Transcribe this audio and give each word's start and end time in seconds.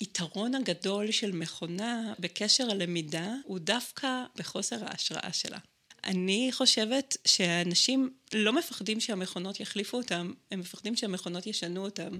היתרון 0.00 0.54
הגדול 0.54 1.10
של 1.10 1.32
מכונה 1.32 2.12
בקשר 2.18 2.70
הלמידה 2.70 3.34
הוא 3.44 3.58
דווקא 3.58 4.24
בחוסר 4.36 4.76
ההשראה 4.80 5.32
שלה. 5.32 5.58
אני 6.04 6.50
חושבת 6.52 7.16
שאנשים 7.24 8.10
לא 8.34 8.52
מפחדים 8.52 9.00
שהמכונות 9.00 9.60
יחליפו 9.60 9.96
אותם, 9.96 10.32
הם 10.50 10.60
מפחדים 10.60 10.96
שהמכונות 10.96 11.46
ישנו 11.46 11.84
אותם. 11.84 12.18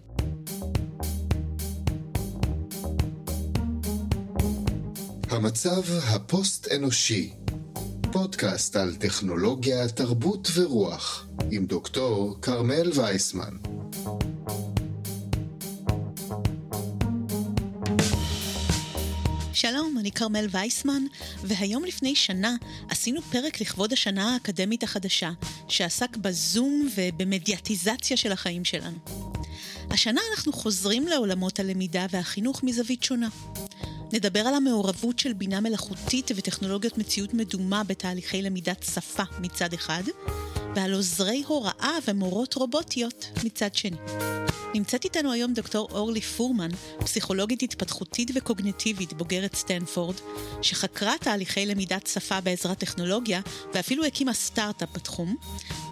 המצב 5.30 5.82
הפוסט-אנושי, 6.02 7.30
פודקאסט 8.12 8.76
על 8.76 8.96
טכנולוגיה, 8.96 9.88
תרבות 9.88 10.48
ורוח, 10.54 11.28
עם 11.50 11.66
דוקטור 11.66 12.38
כרמל 12.42 12.90
וייסמן. 12.94 13.56
שלום, 19.56 19.98
אני 19.98 20.12
כרמל 20.12 20.46
וייסמן, 20.50 21.02
והיום 21.42 21.84
לפני 21.84 22.14
שנה 22.14 22.56
עשינו 22.88 23.22
פרק 23.22 23.60
לכבוד 23.60 23.92
השנה 23.92 24.34
האקדמית 24.34 24.82
החדשה, 24.82 25.30
שעסק 25.68 26.16
בזום 26.16 26.88
ובמדיאטיזציה 26.96 28.16
של 28.16 28.32
החיים 28.32 28.64
שלנו. 28.64 28.96
השנה 29.90 30.20
אנחנו 30.30 30.52
חוזרים 30.52 31.06
לעולמות 31.06 31.60
הלמידה 31.60 32.06
והחינוך 32.10 32.62
מזווית 32.62 33.02
שונה. 33.02 33.28
נדבר 34.12 34.40
על 34.40 34.54
המעורבות 34.54 35.18
של 35.18 35.32
בינה 35.32 35.60
מלאכותית 35.60 36.30
וטכנולוגיות 36.36 36.98
מציאות 36.98 37.34
מדומה 37.34 37.84
בתהליכי 37.84 38.42
למידת 38.42 38.82
שפה 38.94 39.22
מצד 39.40 39.72
אחד, 39.72 40.02
ועל 40.76 40.92
עוזרי 40.92 41.42
הוראה 41.46 41.98
ומורות 42.08 42.54
רובוטיות 42.54 43.30
מצד 43.44 43.74
שני. 43.74 43.96
נמצאת 44.74 45.04
איתנו 45.04 45.32
היום 45.32 45.52
דוקטור 45.52 45.88
אורלי 45.90 46.20
פורמן, 46.20 46.68
פסיכולוגית 46.98 47.62
התפתחותית 47.62 48.30
וקוגניטיבית 48.34 49.12
בוגרת 49.12 49.54
סטנפורד, 49.54 50.14
שחקרה 50.62 51.14
תהליכי 51.20 51.66
למידת 51.66 52.06
שפה 52.06 52.40
בעזרת 52.40 52.78
טכנולוגיה 52.78 53.40
ואפילו 53.74 54.04
הקימה 54.04 54.32
סטארט-אפ 54.32 54.88
בתחום, 54.94 55.36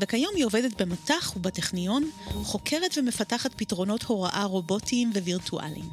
וכיום 0.01 0.33
היא 0.37 0.45
עובדת 0.45 0.83
במט"ח 0.83 1.37
ובטכניון, 1.37 2.11
חוקרת 2.25 2.99
ומפתחת 2.99 3.55
פתרונות 3.57 4.03
הוראה 4.03 4.45
רובוטיים 4.45 5.11
ווירטואליים. 5.15 5.89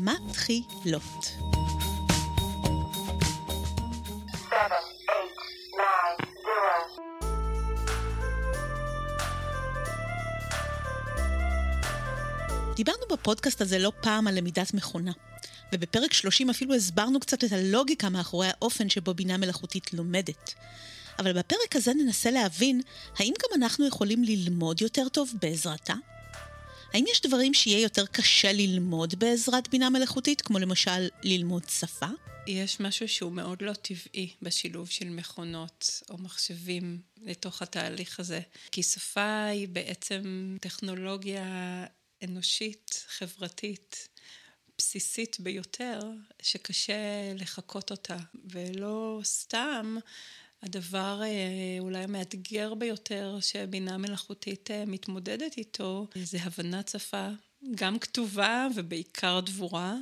מתחילות. 0.00 1.47
דיברנו 12.78 13.02
בפודקאסט 13.12 13.60
הזה 13.60 13.78
לא 13.78 13.92
פעם 14.00 14.26
על 14.26 14.38
למידת 14.38 14.74
מכונה, 14.74 15.12
ובפרק 15.72 16.12
30 16.12 16.50
אפילו 16.50 16.74
הסברנו 16.74 17.20
קצת 17.20 17.44
את 17.44 17.52
הלוגיקה 17.52 18.08
מאחורי 18.08 18.48
האופן 18.48 18.88
שבו 18.88 19.14
בינה 19.14 19.36
מלאכותית 19.36 19.92
לומדת. 19.92 20.54
אבל 21.18 21.38
בפרק 21.38 21.76
הזה 21.76 21.94
ננסה 21.94 22.30
להבין 22.30 22.80
האם 23.16 23.32
גם 23.42 23.62
אנחנו 23.62 23.86
יכולים 23.86 24.24
ללמוד 24.24 24.82
יותר 24.82 25.08
טוב 25.08 25.32
בעזרתה? 25.42 25.94
האם 26.92 27.04
יש 27.10 27.22
דברים 27.22 27.54
שיהיה 27.54 27.80
יותר 27.80 28.06
קשה 28.06 28.52
ללמוד 28.52 29.14
בעזרת 29.18 29.68
בינה 29.68 29.90
מלאכותית, 29.90 30.40
כמו 30.40 30.58
למשל 30.58 31.08
ללמוד 31.22 31.62
שפה? 31.68 32.06
יש 32.46 32.80
משהו 32.80 33.08
שהוא 33.08 33.32
מאוד 33.32 33.62
לא 33.62 33.72
טבעי 33.72 34.32
בשילוב 34.42 34.88
של 34.88 35.08
מכונות 35.08 36.02
או 36.10 36.18
מחשבים 36.18 36.98
לתוך 37.22 37.62
התהליך 37.62 38.20
הזה. 38.20 38.40
כי 38.72 38.82
שפה 38.82 39.44
היא 39.44 39.68
בעצם 39.68 40.56
טכנולוגיה 40.60 41.44
אנושית, 42.24 43.04
חברתית, 43.08 44.08
בסיסית 44.78 45.40
ביותר, 45.40 46.00
שקשה 46.42 47.32
לחקות 47.34 47.90
אותה. 47.90 48.16
ולא 48.44 49.20
סתם 49.24 49.96
הדבר 50.62 51.22
אה, 51.22 51.28
אולי 51.80 51.98
המאתגר 51.98 52.74
ביותר 52.74 53.38
שבינה 53.40 53.98
מלאכותית 53.98 54.70
אה, 54.70 54.84
מתמודדת 54.86 55.56
איתו, 55.56 56.06
זה 56.14 56.38
הבנת 56.42 56.88
שפה, 56.88 57.28
גם 57.74 57.98
כתובה 57.98 58.66
ובעיקר 58.74 59.40
דבורה, 59.40 59.96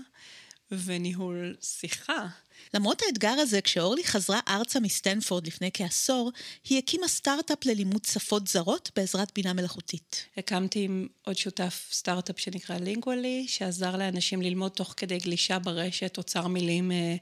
וניהול 0.71 1.57
שיחה. 1.63 2.27
למרות 2.75 3.03
האתגר 3.07 3.29
הזה, 3.29 3.61
כשאורלי 3.61 4.05
חזרה 4.05 4.41
ארצה 4.49 4.81
מסטנפורד 4.81 5.47
לפני 5.47 5.71
כעשור, 5.75 6.33
היא 6.69 6.79
הקימה 6.79 7.09
סטארט-אפ 7.09 7.65
ללימוד 7.65 8.05
שפות 8.05 8.49
זרות 8.49 8.91
בעזרת 8.97 9.33
בינה 9.35 9.53
מלאכותית. 9.53 10.27
הקמתי 10.37 10.85
עם 10.85 11.07
עוד 11.25 11.37
שותף 11.37 11.89
סטארט-אפ 11.93 12.41
שנקרא 12.41 12.77
לינגואלי, 12.77 13.45
שעזר 13.49 13.97
לאנשים 13.97 14.43
ללמוד 14.43 14.73
תוך 14.73 14.95
כדי 14.97 15.19
גלישה 15.19 15.59
ברשת 15.59 16.19
אוצר 16.19 16.47
מילים 16.47 16.93
אה, 16.93 17.17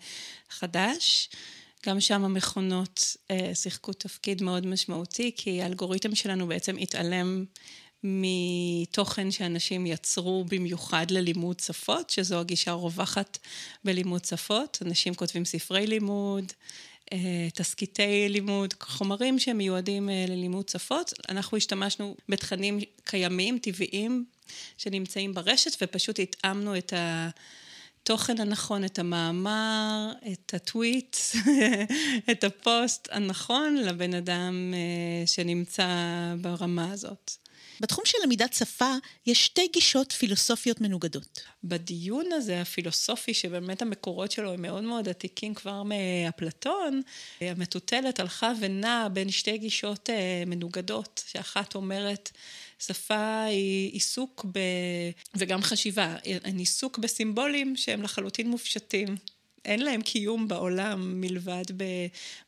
חדש. 0.51 1.29
גם 1.87 2.01
שם 2.01 2.25
המכונות 2.25 3.17
אה, 3.31 3.55
שיחקו 3.55 3.93
תפקיד 3.93 4.43
מאוד 4.43 4.67
משמעותי, 4.67 5.33
כי 5.37 5.63
האלגוריתם 5.63 6.15
שלנו 6.15 6.47
בעצם 6.47 6.77
התעלם 6.77 7.45
מתוכן 8.05 9.31
שאנשים 9.31 9.87
יצרו 9.87 10.45
במיוחד 10.49 11.11
ללימוד 11.11 11.61
שפות, 11.61 12.11
שזו 12.11 12.41
הגישה 12.41 12.71
הרווחת 12.71 13.39
בלימוד 13.85 14.25
שפות. 14.25 14.79
אנשים 14.87 15.15
כותבים 15.15 15.45
ספרי 15.45 15.87
לימוד, 15.87 16.53
אה, 17.13 17.49
תסקיטי 17.55 18.29
לימוד, 18.29 18.75
חומרים 18.83 19.39
שמיועדים 19.39 20.11
אה, 20.11 20.25
ללימוד 20.29 20.69
שפות. 20.69 21.13
אנחנו 21.29 21.57
השתמשנו 21.57 22.17
בתכנים 22.29 22.81
קיימים, 23.05 23.59
טבעיים, 23.59 24.25
שנמצאים 24.79 25.35
ברשת, 25.35 25.83
ופשוט 25.83 26.19
התאמנו 26.19 26.79
את 26.79 26.93
ה... 26.93 27.29
התוכן 28.05 28.41
הנכון, 28.41 28.85
את 28.85 28.99
המאמר, 28.99 30.13
את 30.33 30.55
הטוויט, 30.55 31.17
את 32.31 32.45
הפוסט 32.45 33.09
הנכון 33.13 33.77
לבן 33.77 34.15
אדם 34.15 34.75
אה, 34.75 35.27
שנמצא 35.27 35.87
ברמה 36.41 36.93
הזאת. 36.93 37.44
בתחום 37.81 38.05
של 38.07 38.19
למידת 38.25 38.53
שפה 38.53 38.95
יש 39.27 39.45
שתי 39.45 39.69
גישות 39.73 40.13
פילוסופיות 40.13 40.81
מנוגדות. 40.81 41.41
בדיון 41.65 42.33
הזה 42.33 42.61
הפילוסופי, 42.61 43.35
שבאמת 43.35 43.83
המקורות 43.83 44.31
שלו 44.31 44.53
הם 44.53 44.63
מאוד 44.63 44.85
מאוד 44.85 45.09
עתיקים 45.09 45.55
כבר 45.55 45.83
מאפלטון, 45.83 47.03
המטוטלת 47.41 48.21
הלכה 48.21 48.53
ונעה 48.61 49.09
בין 49.09 49.31
שתי 49.31 49.59
גישות 49.59 50.11
אה, 50.11 50.43
מנוגדות, 50.47 51.23
שאחת 51.27 51.75
אומרת 51.75 52.31
שפה 52.79 53.43
היא 53.43 53.93
עיסוק 53.93 54.47
ב... 54.53 54.59
וגם 55.35 55.63
חשיבה, 55.63 56.17
הן 56.45 56.59
עיסוק 56.59 56.99
בסימבולים 56.99 57.77
שהם 57.77 58.03
לחלוטין 58.03 58.51
מופשטים. 58.51 59.17
אין 59.65 59.81
להם 59.81 60.03
קיום 60.03 60.49
בעולם 60.49 61.21
מלבד 61.21 61.65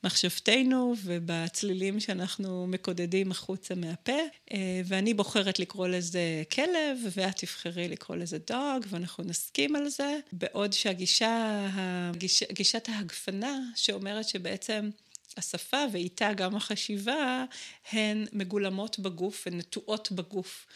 במחשבתנו 0.02 0.94
ובצלילים 1.04 2.00
שאנחנו 2.00 2.66
מקודדים 2.66 3.30
החוצה 3.30 3.74
מהפה. 3.74 4.18
אה, 4.52 4.80
ואני 4.84 5.14
בוחרת 5.14 5.58
לקרוא 5.58 5.88
לזה 5.88 6.42
כלב, 6.52 6.98
ואת 7.12 7.36
תבחרי 7.36 7.88
לקרוא 7.88 8.16
לזה 8.16 8.38
דוג, 8.38 8.86
ואנחנו 8.88 9.24
נסכים 9.24 9.76
על 9.76 9.88
זה. 9.88 10.18
בעוד 10.32 10.72
שהגישה, 10.72 11.66
הגיש, 11.74 12.42
גישת 12.52 12.88
ההגפנה, 12.88 13.60
שאומרת 13.76 14.28
שבעצם 14.28 14.90
השפה 15.36 15.84
ואיתה 15.92 16.32
גם 16.32 16.56
החשיבה, 16.56 17.44
הן 17.92 18.26
מגולמות 18.32 18.98
בגוף 18.98 19.46
ונטועות 19.46 20.12
בגוף. 20.12 20.66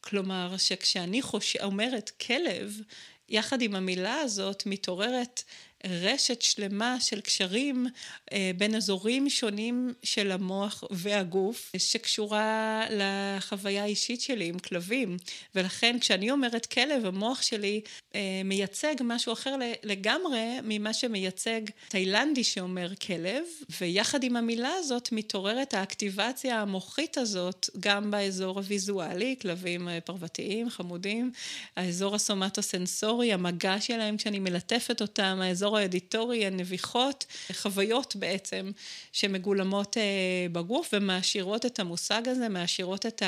כלומר, 0.00 0.56
שכשאני 0.56 1.22
חוש... 1.22 1.56
אומרת 1.56 2.10
כלב, 2.10 2.80
יחד 3.28 3.62
עם 3.62 3.74
המילה 3.74 4.14
הזאת 4.14 4.62
מתעוררת 4.66 5.42
רשת 5.86 6.42
שלמה 6.42 7.00
של 7.00 7.20
קשרים 7.20 7.86
אה, 8.32 8.50
בין 8.56 8.74
אזורים 8.74 9.30
שונים 9.30 9.92
של 10.02 10.32
המוח 10.32 10.84
והגוף, 10.90 11.72
שקשורה 11.78 12.82
לחוויה 12.90 13.82
האישית 13.82 14.20
שלי 14.20 14.48
עם 14.48 14.58
כלבים. 14.58 15.16
ולכן 15.54 15.98
כשאני 16.00 16.30
אומרת 16.30 16.66
כלב, 16.66 17.06
המוח 17.06 17.42
שלי 17.42 17.80
אה, 18.14 18.20
מייצג 18.44 18.94
משהו 19.00 19.32
אחר 19.32 19.56
לגמרי 19.82 20.58
ממה 20.62 20.92
שמייצג 20.92 21.60
תאילנדי 21.88 22.44
שאומר 22.44 22.94
כלב, 23.06 23.44
ויחד 23.80 24.22
עם 24.22 24.36
המילה 24.36 24.72
הזאת 24.78 25.08
מתעוררת 25.12 25.74
האקטיבציה 25.74 26.60
המוחית 26.60 27.18
הזאת 27.18 27.70
גם 27.80 28.10
באזור 28.10 28.58
הוויזואלי, 28.58 29.36
כלבים 29.42 29.88
אה, 29.88 30.00
פרוותיים, 30.00 30.70
חמודים, 30.70 31.32
האזור 31.76 32.14
הסומטו-סנסורי, 32.14 33.32
המגע 33.32 33.80
שלהם 33.80 34.16
כשאני 34.16 34.38
מלטפת 34.38 35.02
אותם, 35.02 35.38
האזור 35.42 35.69
האזור 35.70 35.78
האדיטורי, 35.78 36.46
הנביחות, 36.46 37.26
חוויות 37.52 38.16
בעצם 38.16 38.70
שמגולמות 39.12 39.96
אה, 39.96 40.46
בגוף 40.52 40.90
ומעשירות 40.92 41.66
את 41.66 41.80
המושג 41.80 42.28
הזה, 42.28 42.48
מעשירות 42.48 43.06
את 43.06 43.22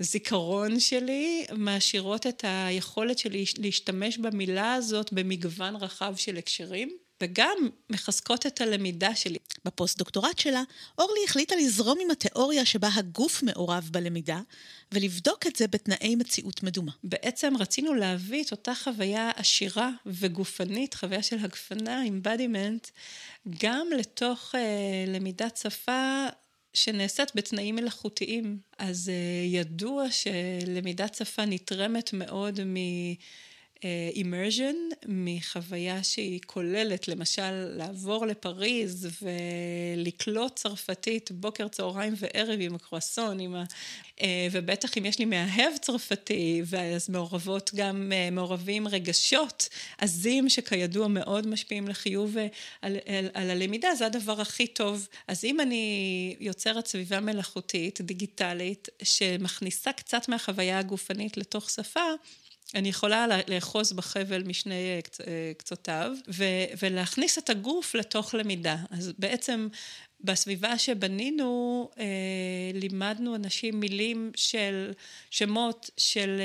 הזיכרון 0.00 0.80
שלי, 0.80 1.46
מעשירות 1.52 2.26
את 2.26 2.44
היכולת 2.46 3.18
שלי 3.18 3.44
להשתמש 3.58 4.18
במילה 4.18 4.74
הזאת 4.74 5.12
במגוון 5.12 5.76
רחב 5.76 6.14
של 6.16 6.36
הקשרים. 6.36 7.07
וגם 7.22 7.68
מחזקות 7.90 8.46
את 8.46 8.60
הלמידה 8.60 9.14
שלי. 9.14 9.38
בפוסט-דוקטורט 9.64 10.38
שלה, 10.38 10.62
אורלי 10.98 11.20
החליטה 11.24 11.56
לזרום 11.56 11.98
עם 12.02 12.10
התיאוריה 12.10 12.64
שבה 12.64 12.88
הגוף 12.94 13.42
מעורב 13.42 13.88
בלמידה, 13.92 14.40
ולבדוק 14.92 15.46
את 15.46 15.56
זה 15.56 15.66
בתנאי 15.68 16.16
מציאות 16.16 16.62
מדומה. 16.62 16.92
בעצם 17.04 17.56
רצינו 17.56 17.94
להביא 17.94 18.44
את 18.44 18.50
אותה 18.50 18.74
חוויה 18.74 19.30
עשירה 19.36 19.90
וגופנית, 20.06 20.94
חוויה 20.94 21.22
של 21.22 21.36
הגפנה, 21.38 22.02
embodiment, 22.04 22.90
גם 23.62 23.86
לתוך 23.98 24.54
אה, 24.54 25.04
למידת 25.06 25.56
שפה 25.56 26.26
שנעשית 26.72 27.28
בתנאים 27.34 27.76
מלאכותיים. 27.76 28.58
אז 28.78 29.08
אה, 29.08 29.46
ידוע 29.46 30.06
שלמידת 30.10 31.14
שפה 31.14 31.44
נתרמת 31.44 32.12
מאוד 32.12 32.60
מ... 32.64 32.76
אימרז'ן, 34.14 34.76
מחוויה 35.06 36.02
שהיא 36.02 36.40
כוללת, 36.46 37.08
למשל, 37.08 37.52
לעבור 37.52 38.26
לפריז 38.26 39.08
ולקלוט 39.22 40.56
צרפתית 40.56 41.30
בוקר, 41.32 41.68
צהריים 41.68 42.14
וערב 42.16 42.58
עם 42.60 42.74
הקרואסון, 42.74 43.40
עם 43.40 43.54
ה... 43.54 43.64
אה, 44.22 44.48
ובטח 44.52 44.98
אם 44.98 45.06
יש 45.06 45.18
לי 45.18 45.24
מאהב 45.24 45.76
צרפתי, 45.80 46.62
ואז 46.66 47.10
מעורבות 47.10 47.70
גם, 47.74 48.12
אה, 48.14 48.30
מעורבים 48.30 48.88
רגשות 48.88 49.68
עזים 49.98 50.48
שכידוע 50.48 51.08
מאוד 51.08 51.46
משפיעים 51.46 51.88
לחיוב 51.88 52.38
אה, 52.38 52.46
על, 52.82 52.96
על, 53.06 53.28
על 53.34 53.50
הלמידה, 53.50 53.94
זה 53.94 54.06
הדבר 54.06 54.40
הכי 54.40 54.66
טוב. 54.66 55.08
אז 55.28 55.44
אם 55.44 55.60
אני 55.60 56.36
יוצרת 56.40 56.86
סביבה 56.86 57.20
מלאכותית, 57.20 58.00
דיגיטלית, 58.00 58.88
שמכניסה 59.02 59.92
קצת 59.92 60.28
מהחוויה 60.28 60.78
הגופנית 60.78 61.36
לתוך 61.36 61.70
שפה, 61.70 62.00
אני 62.74 62.88
יכולה 62.88 63.26
לאחוז 63.48 63.92
בחבל 63.92 64.42
משני 64.42 64.74
אה, 64.74 65.00
אה, 65.26 65.52
קצותיו 65.56 66.12
ולהכניס 66.78 67.38
את 67.38 67.50
הגוף 67.50 67.94
לתוך 67.94 68.34
למידה. 68.34 68.76
אז 68.90 69.12
בעצם 69.18 69.68
בסביבה 70.20 70.78
שבנינו 70.78 71.90
אה, 71.98 72.04
לימדנו 72.74 73.34
אנשים 73.34 73.80
מילים 73.80 74.32
של 74.36 74.92
שמות 75.30 75.90
של 75.96 76.40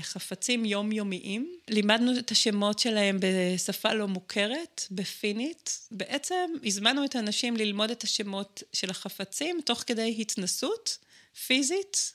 חפצים 0.00 0.64
יומיומיים. 0.64 1.54
לימדנו 1.68 2.18
את 2.18 2.30
השמות 2.30 2.78
שלהם 2.78 3.18
בשפה 3.20 3.92
לא 3.92 4.08
מוכרת, 4.08 4.86
בפינית. 4.90 5.80
בעצם 5.90 6.50
הזמנו 6.64 7.04
את 7.04 7.16
האנשים 7.16 7.56
ללמוד 7.56 7.90
את 7.90 8.04
השמות 8.04 8.62
של 8.72 8.90
החפצים 8.90 9.60
תוך 9.64 9.84
כדי 9.86 10.16
התנסות 10.18 10.98
פיזית 11.46 12.14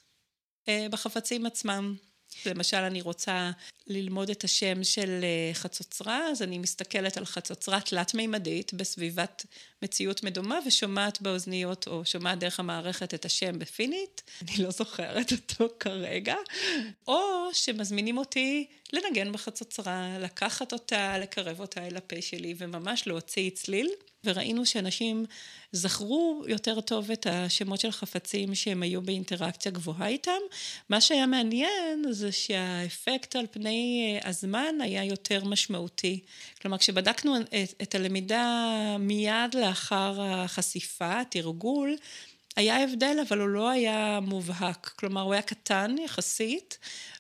בחפצים 0.92 1.46
עצמם. 1.46 1.96
למשל, 2.46 2.78
אני 2.78 3.02
רוצה 3.02 3.52
ללמוד 3.88 4.30
את 4.30 4.44
השם 4.44 4.84
של 4.84 5.20
אה, 5.24 5.54
חצוצרה, 5.54 6.30
אז 6.32 6.42
אני 6.42 6.58
מסתכלת 6.58 7.18
על 7.18 7.26
חצוצרה 7.26 7.80
תלת-מימדית 7.82 8.74
בסביבת 8.74 9.46
מציאות 9.82 10.24
מדומה 10.24 10.60
ושומעת 10.66 11.22
באוזניות 11.22 11.88
או 11.88 12.06
שומעת 12.06 12.40
דרך 12.40 12.60
המערכת 12.60 13.14
את 13.14 13.26
השם 13.26 13.60
בפינית, 13.60 14.24
אני 14.42 14.64
לא 14.64 14.72
זוכרת 14.72 15.32
אותו 15.32 15.74
כרגע, 15.80 16.36
או 17.08 17.50
שמזמינים 17.54 18.18
אותי 18.18 18.68
לנגן 18.94 19.32
בחצוצרה, 19.32 20.20
לקחת 20.20 20.74
אותה, 20.74 21.18
לקרב 21.18 21.60
אותה 21.60 21.88
אל 21.88 21.98
הפה 21.98 22.22
שלי 22.22 22.56
וממש 22.58 23.08
להוציא 23.08 23.50
צליל. 23.50 23.90
וראינו 24.28 24.66
שאנשים 24.66 25.26
זכרו 25.72 26.44
יותר 26.48 26.82
טוב 26.82 27.12
את 27.12 27.28
השמות 27.30 27.80
של 27.80 27.92
חפצים 27.92 28.56
שהם 28.56 28.84
היו 28.84 29.02
באינטראקציה 29.02 29.72
גבוהה 29.72 30.08
איתם. 30.08 30.32
מה 30.90 31.02
שהיה 31.02 31.28
מעניין 31.28 32.06
זה 32.10 32.32
שהאפקט 32.32 33.36
על 33.36 33.46
פני 33.52 34.12
אה, 34.24 34.30
הזמן 34.30 34.76
היה 34.82 35.04
יותר 35.04 35.46
משמעותי. 35.46 36.20
כלומר, 36.62 36.78
כשבדקנו 36.78 37.38
את, 37.42 37.74
את 37.82 37.96
הלמידה 37.96 38.96
מיד 39.00 39.56
לאחר 39.68 40.22
החשיפה, 40.22 41.20
התרגול, 41.22 41.96
היה 42.56 42.84
הבדל, 42.84 43.18
אבל 43.28 43.40
הוא 43.40 43.50
לא 43.50 43.70
היה 43.70 44.20
מובהק. 44.22 44.92
כלומר, 44.96 45.22
הוא 45.22 45.34
היה 45.34 45.42
קטן 45.42 45.96
יחסית, 46.06 46.78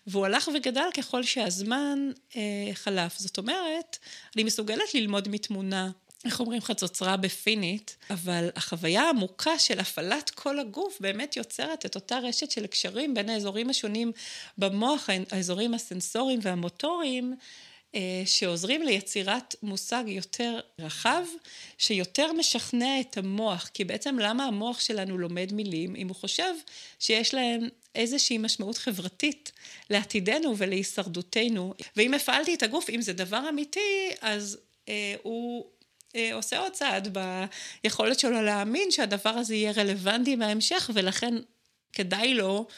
והוא 0.08 0.26
הלך 0.26 0.50
וגדל 0.56 0.88
ככל 0.94 1.24
שהזמן 1.24 2.12
אה, 2.36 2.42
חלף. 2.74 3.18
זאת 3.18 3.38
אומרת, 3.38 3.98
אני 4.36 4.44
מסוגלת 4.44 4.94
ללמוד 4.94 5.30
מתמונה 5.30 5.90
איך 6.26 6.40
אומרים 6.40 6.62
חצוצרה 6.62 7.18
בפינית, 7.18 7.98
אבל 8.10 8.50
החוויה 8.56 9.02
העמוקה 9.02 9.60
של 9.60 9.80
הפעלת 9.80 10.30
כל 10.30 10.60
הגוף 10.60 10.98
באמת 11.00 11.38
יוצרת 11.38 11.86
את 11.86 11.96
אותה 11.96 12.20
רשת 12.20 12.52
של 12.52 12.64
הקשרים 12.64 13.14
בין 13.14 13.30
האזורים 13.30 13.70
השונים 13.70 14.12
במוח, 14.58 15.10
האזורים 15.32 15.74
הסנסוריים 15.74 16.40
והמוטוריים, 16.42 17.36
שעוזרים 18.26 18.84
ליצירת 18.84 19.56
מושג 19.64 20.04
יותר 20.08 20.60
רחב, 20.82 21.24
שיותר 21.78 22.34
משכנע 22.34 23.00
את 23.00 23.18
המוח. 23.18 23.70
כי 23.74 23.84
בעצם 23.84 24.20
למה 24.20 24.46
המוח 24.46 24.80
שלנו 24.80 25.18
לומד 25.18 25.54
מילים, 25.54 25.96
אם 25.96 26.08
הוא 26.08 26.16
חושב 26.16 26.54
שיש 27.00 27.34
להם 27.34 27.68
איזושהי 27.96 28.38
משמעות 28.38 28.78
חברתית 28.78 29.52
לעתידנו 29.90 30.58
ולהישרדותנו. 30.58 31.74
ואם 31.96 32.14
הפעלתי 32.14 32.54
את 32.54 32.64
הגוף, 32.64 32.90
אם 32.90 33.02
זה 33.02 33.14
דבר 33.14 33.50
אמיתי, 33.50 34.10
אז 34.22 34.58
אה, 34.90 35.16
הוא 35.24 35.66
אה, 36.16 36.34
עושה 36.34 36.60
עוד 36.60 36.72
צעד 36.72 37.18
ביכולת 37.84 38.20
שלו 38.20 38.42
להאמין 38.42 38.92
שהדבר 38.92 39.30
הזה 39.30 39.56
יהיה 39.56 39.72
רלוונטי 39.72 40.36
בהמשך, 40.36 40.90
ולכן 40.94 41.34
כדאי 41.94 42.34
לו 42.34 42.58
אה, 42.58 42.74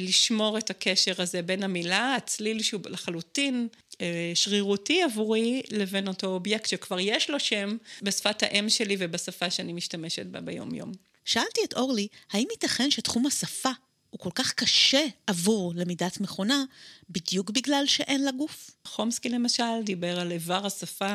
לשמור 0.00 0.58
את 0.58 0.70
הקשר 0.70 1.12
הזה 1.18 1.42
בין 1.42 1.62
המילה, 1.62 2.14
הצליל 2.14 2.62
שהוא 2.62 2.80
לחלוטין 2.86 3.68
אה, 4.00 4.32
שרירותי 4.34 5.02
עבורי, 5.02 5.62
לבין 5.70 6.08
אותו 6.08 6.26
אובייקט 6.26 6.66
שכבר 6.66 7.00
יש 7.00 7.30
לו 7.30 7.40
שם 7.40 7.76
בשפת 8.02 8.42
האם 8.42 8.68
שלי 8.68 8.96
ובשפה 8.98 9.50
שאני 9.50 9.72
משתמשת 9.72 10.26
בה 10.26 10.40
ביום-יום. 10.40 10.92
שאלתי 11.24 11.60
את 11.64 11.74
אורלי, 11.74 12.08
האם 12.32 12.46
ייתכן 12.50 12.90
שתחום 12.90 13.26
השפה 13.26 13.70
הוא 14.12 14.20
כל 14.20 14.30
כך 14.34 14.52
קשה 14.52 15.06
עבור 15.26 15.72
למידת 15.76 16.20
מכונה, 16.20 16.64
בדיוק 17.10 17.50
בגלל 17.50 17.86
שאין 17.86 18.24
לה 18.24 18.30
גוף. 18.30 18.70
חומסקי 18.84 19.28
למשל 19.28 19.82
דיבר 19.84 20.20
על 20.20 20.32
איבר 20.32 20.66
השפה 20.66 21.14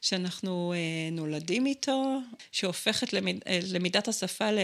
שאנחנו 0.00 0.72
אה, 0.76 1.10
נולדים 1.12 1.66
איתו, 1.66 2.18
שהופך 2.52 3.04
את 3.04 3.12
למיד, 3.12 3.40
אה, 3.46 3.60
למידת 3.72 4.08
השפה 4.08 4.50
ל, 4.50 4.58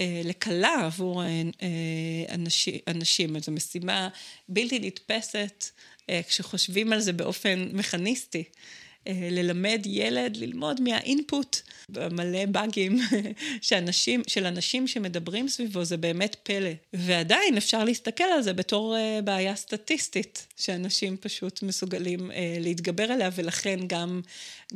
אה, 0.00 0.20
לקלה 0.24 0.84
עבור 0.84 1.22
אה, 1.22 1.42
אה 1.62 2.34
אנשים, 2.34 2.78
אנשים. 2.88 3.40
זו 3.40 3.52
משימה 3.52 4.08
בלתי 4.48 4.78
נתפסת 4.78 5.64
אה, 6.10 6.20
כשחושבים 6.28 6.92
על 6.92 7.00
זה 7.00 7.12
באופן 7.12 7.68
מכניסטי. 7.72 8.44
אה, 9.06 9.28
ללמד 9.30 9.82
ילד 9.84 10.36
ללמוד 10.36 10.80
מהאינפוט 10.80 11.60
מלא 11.88 12.46
באגים 12.46 12.98
שאנשים, 13.60 14.22
של 14.26 14.46
אנשים 14.46 14.86
שמדברים 14.86 15.48
סביבו, 15.48 15.84
זה 15.84 15.96
באמת 15.96 16.36
פלא. 16.42 16.70
ועדיין 16.92 17.56
אפשר 17.56 17.84
להסתכל 17.84 18.24
על 18.24 18.42
זה 18.42 18.52
בתור 18.52 18.96
אה, 18.96 19.20
בעיה 19.24 19.56
סטטיסטית, 19.56 20.46
שאנשים 20.56 21.16
פשוט 21.16 21.62
מסוגלים 21.62 22.30
אה, 22.30 22.56
להתגבר 22.60 23.12
עליה, 23.12 23.30
ולכן 23.34 23.80
גם, 23.86 24.20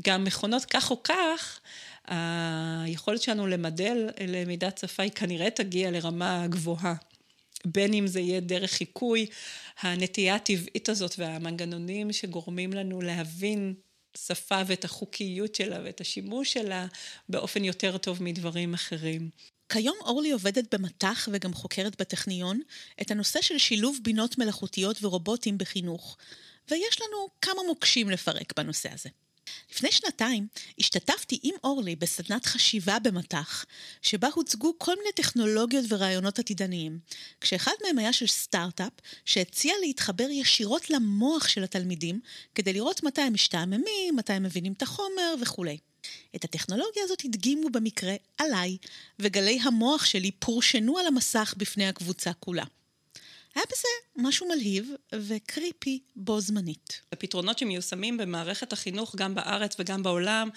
גם 0.05 0.25
מכונות 0.25 0.64
כך 0.64 0.90
או 0.90 1.02
כך, 1.02 1.61
היכולת 2.85 3.23
שלנו 3.23 3.47
למדל 3.47 4.09
למידת 4.28 4.78
שפה 4.78 5.02
היא 5.02 5.12
כנראה 5.12 5.50
תגיע 5.50 5.90
לרמה 5.90 6.47
גבוהה. 6.49 6.95
בין 7.64 7.95
אם 7.95 8.07
זה 8.07 8.21
יהיה 8.21 8.40
דרך 8.40 8.71
חיקוי, 8.71 9.26
הנטייה 9.81 10.35
הטבעית 10.35 10.88
הזאת 10.88 11.14
והמנגנונים 11.19 12.12
שגורמים 12.12 12.73
לנו 12.73 13.02
להבין 13.02 13.75
השפה 14.14 14.61
ואת 14.67 14.85
החוקיות 14.85 15.55
שלה 15.55 15.79
ואת 15.85 16.00
השימוש 16.00 16.52
שלה 16.52 16.87
באופן 17.29 17.64
יותר 17.64 17.99
טוב 17.99 18.23
מדברים 18.23 18.75
אחרים. 18.75 19.31
כיום 19.69 19.97
אורלי 20.00 20.31
עובדת 20.31 20.75
במט"ח 20.75 21.29
וגם 21.33 21.55
חוקרת 21.55 22.00
בטכניון 22.00 22.61
את 23.00 23.11
הנושא 23.11 23.43
של 23.43 23.59
שילוב 23.59 23.99
בינות 24.02 24.38
מלאכותיות 24.38 25.05
ורובוטים 25.05 25.59
בחינוך, 25.59 26.17
ויש 26.71 27.00
לנו 27.00 27.29
כמה 27.43 27.62
מוקשים 27.67 28.11
לפרק 28.11 28.52
בנושא 28.57 28.93
הזה. 28.93 29.09
לפני 29.73 29.92
שנתיים 29.92 30.47
השתתפתי 30.78 31.38
עם 31.42 31.54
אורלי 31.64 31.97
בסדנת 31.97 32.47
חשיבה 32.47 32.99
במט"ח, 32.99 33.64
שבה 34.02 34.28
הוצגו 34.35 34.75
כל 34.78 34.95
מיני 34.99 35.12
טכנולוגיות 35.12 35.85
ורעיונות 35.88 36.38
עתידניים, 36.38 36.99
כשאחד 37.40 37.73
מהם 37.85 37.99
היה 37.99 38.12
של 38.12 38.26
סטארט-אפ 38.26 38.92
שהציע 39.25 39.75
להתחבר 39.80 40.30
ישירות 40.30 40.90
למוח 40.90 41.49
של 41.49 41.64
התלמידים, 41.64 42.21
כדי 42.54 42.73
לראות 42.73 43.02
מתי 43.02 43.21
הם 43.21 43.35
משתעממים, 43.35 44.16
מתי 44.16 44.33
הם 44.33 44.42
מבינים 44.42 44.73
את 44.73 44.83
החומר 44.83 45.35
וכולי. 45.42 45.78
את 46.37 46.45
הטכנולוגיה 46.45 47.02
הזאת 47.04 47.25
הדגימו 47.25 47.71
במקרה 47.71 48.14
עליי, 48.38 48.76
וגלי 49.19 49.59
המוח 49.62 50.04
שלי 50.04 50.30
פורשנו 50.30 50.99
על 50.99 51.07
המסך 51.07 51.54
בפני 51.57 51.88
הקבוצה 51.88 52.33
כולה. 52.33 52.64
היה 53.54 53.64
בזה 53.73 53.88
משהו 54.21 54.49
מלהיב 54.49 54.91
וקריפי 55.15 56.00
בו 56.17 56.41
זמנית. 56.41 57.00
הפתרונות 57.12 57.59
שמיושמים 57.59 58.17
במערכת 58.17 58.73
החינוך, 58.73 59.17
גם 59.17 59.35
בארץ 59.35 59.77
וגם 59.79 60.03
בעולם, 60.03 60.49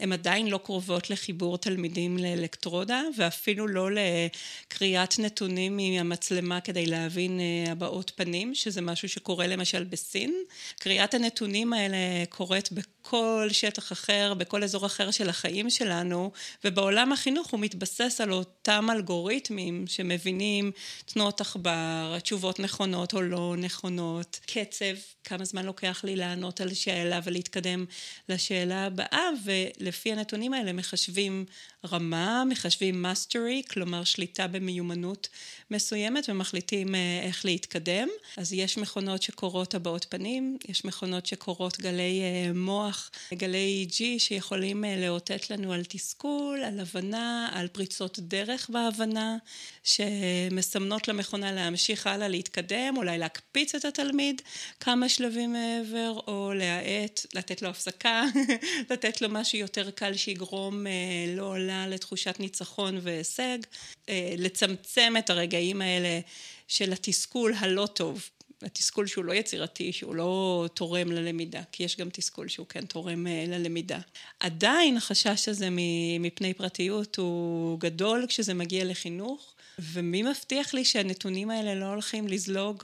הן 0.00 0.12
עדיין 0.12 0.46
לא 0.46 0.60
קרובות 0.64 1.10
לחיבור 1.10 1.58
תלמידים 1.58 2.18
לאלקטרודה, 2.18 3.02
ואפילו 3.16 3.68
לא 3.68 3.88
לקריאת 3.92 5.18
נתונים 5.18 5.76
מהמצלמה 5.76 6.60
כדי 6.60 6.86
להבין 6.86 7.40
אה, 7.40 7.72
הבעות 7.72 8.12
פנים, 8.14 8.54
שזה 8.54 8.80
משהו 8.80 9.08
שקורה 9.08 9.46
למשל 9.46 9.84
בסין. 9.84 10.34
קריאת 10.78 11.14
הנתונים 11.14 11.72
האלה 11.72 11.96
קורית 12.28 12.72
בכל 12.72 13.48
שטח 13.50 13.92
אחר, 13.92 14.34
בכל 14.34 14.64
אזור 14.64 14.86
אחר 14.86 15.10
של 15.10 15.28
החיים 15.28 15.70
שלנו, 15.70 16.30
ובעולם 16.64 17.12
החינוך 17.12 17.50
הוא 17.50 17.60
מתבסס 17.60 18.20
על 18.20 18.32
אותם 18.32 18.88
אלגוריתמים 18.90 19.86
שמבינים 19.86 20.70
תנועות 21.04 21.40
עכבר, 21.40 22.18
תשובות 22.22 22.60
נכונות 22.60 23.11
או 23.14 23.22
לא 23.22 23.54
נכונות, 23.58 24.40
קצב, 24.46 24.94
כמה 25.24 25.44
זמן 25.44 25.66
לוקח 25.66 26.04
לי 26.04 26.16
לענות 26.16 26.60
על 26.60 26.74
שאלה 26.74 27.20
ולהתקדם 27.24 27.84
לשאלה 28.28 28.86
הבאה, 28.86 29.28
ולפי 29.44 30.12
הנתונים 30.12 30.54
האלה 30.54 30.72
מחשבים 30.72 31.44
רמה, 31.92 32.44
מחשבים 32.48 33.06
mastery, 33.06 33.72
כלומר 33.72 34.04
שליטה 34.04 34.46
במיומנות 34.46 35.28
מסוימת 35.70 36.28
ומחליטים 36.28 36.94
אה, 36.94 37.20
איך 37.22 37.44
להתקדם. 37.44 38.08
אז 38.36 38.52
יש 38.52 38.78
מכונות 38.78 39.22
שקורות 39.22 39.74
הבעות 39.74 40.06
פנים, 40.08 40.58
יש 40.68 40.84
מכונות 40.84 41.26
שקורות 41.26 41.80
גלי 41.80 42.20
אה, 42.22 42.52
מוח, 42.52 43.10
גלי 43.34 43.86
G 43.90 43.94
שיכולים 44.18 44.84
אה, 44.84 44.96
לאותת 44.96 45.50
לנו 45.50 45.72
על 45.72 45.84
תסכול, 45.88 46.62
על 46.64 46.80
הבנה, 46.80 47.48
על 47.52 47.68
פריצות 47.68 48.18
דרך 48.18 48.70
בהבנה, 48.70 49.36
שמסמנות 49.84 51.08
למכונה 51.08 51.52
להמשיך 51.52 52.06
הלאה 52.06 52.28
להתקדם, 52.28 52.94
אולי 53.02 53.18
להקפיץ 53.18 53.74
את 53.74 53.84
התלמיד 53.84 54.42
כמה 54.80 55.08
שלבים 55.08 55.52
מעבר, 55.52 56.18
או 56.26 56.52
להאט, 56.54 57.26
לתת 57.34 57.62
לו 57.62 57.68
הפסקה, 57.68 58.24
לתת 58.90 59.22
לו 59.22 59.28
משהו 59.30 59.58
יותר 59.58 59.90
קל 59.90 60.14
שיגרום 60.14 60.86
לא 61.36 61.44
עולה 61.44 61.86
לתחושת 61.86 62.40
ניצחון 62.40 62.98
והישג, 63.02 63.58
לצמצם 64.38 65.14
את 65.18 65.30
הרגעים 65.30 65.80
האלה 65.80 66.20
של 66.68 66.92
התסכול 66.92 67.54
הלא 67.58 67.86
טוב. 67.86 68.28
התסכול 68.62 69.06
שהוא 69.06 69.24
לא 69.24 69.32
יצירתי, 69.32 69.92
שהוא 69.92 70.14
לא 70.14 70.66
תורם 70.74 71.12
ללמידה, 71.12 71.62
כי 71.72 71.84
יש 71.84 71.96
גם 71.96 72.10
תסכול 72.10 72.48
שהוא 72.48 72.66
כן 72.66 72.86
תורם 72.86 73.26
ללמידה. 73.26 73.98
עדיין 74.40 74.96
החשש 74.96 75.48
הזה 75.48 75.68
מפני 76.20 76.54
פרטיות 76.54 77.16
הוא 77.16 77.80
גדול 77.80 78.26
כשזה 78.28 78.54
מגיע 78.54 78.84
לחינוך, 78.84 79.54
ומי 79.78 80.22
מבטיח 80.22 80.74
לי 80.74 80.84
שהנתונים 80.84 81.50
האלה 81.50 81.74
לא 81.74 81.84
הולכים 81.84 82.28
לזלוג 82.28 82.82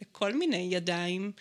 בכל 0.00 0.34
מיני 0.34 0.68
ידיים. 0.70 1.32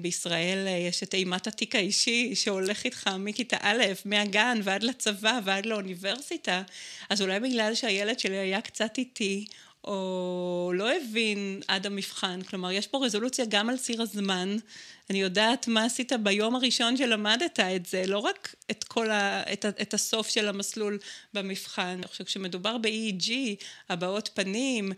בישראל 0.00 0.66
יש 0.88 1.02
את 1.02 1.14
אימת 1.14 1.46
התיק 1.46 1.74
האישי 1.74 2.34
שהולך 2.34 2.84
איתך 2.84 3.10
מכיתה 3.18 3.56
א', 3.60 3.84
מהגן 4.04 4.60
ועד 4.62 4.82
לצבא 4.82 5.40
ועד 5.44 5.66
לאוניברסיטה, 5.66 6.62
אז 7.10 7.22
אולי 7.22 7.40
בגלל 7.40 7.74
שהילד 7.74 8.18
שלי 8.18 8.36
היה 8.36 8.60
קצת 8.60 8.98
איטי, 8.98 9.44
או 9.84 10.72
לא 10.74 10.96
הבין 10.96 11.60
עד 11.68 11.86
המבחן, 11.86 12.42
כלומר 12.42 12.72
יש 12.72 12.86
פה 12.86 13.04
רזולוציה 13.04 13.44
גם 13.48 13.70
על 13.70 13.78
ציר 13.78 14.02
הזמן, 14.02 14.56
אני 15.10 15.20
יודעת 15.20 15.68
מה 15.68 15.84
עשית 15.84 16.12
ביום 16.22 16.56
הראשון 16.56 16.96
שלמדת 16.96 17.60
את 17.60 17.86
זה, 17.86 18.06
לא 18.06 18.18
רק 18.18 18.54
את 18.70 18.84
כל 18.84 19.10
ה... 19.10 19.52
את, 19.52 19.64
ה... 19.64 19.68
את 19.68 19.94
הסוף 19.94 20.28
של 20.28 20.48
המסלול 20.48 20.98
במבחן. 21.34 22.00
עכשיו 22.04 22.26
כשמדובר 22.26 22.78
ב-EEG, 22.78 23.30
הבעות 23.88 24.30
פנים, 24.34 24.92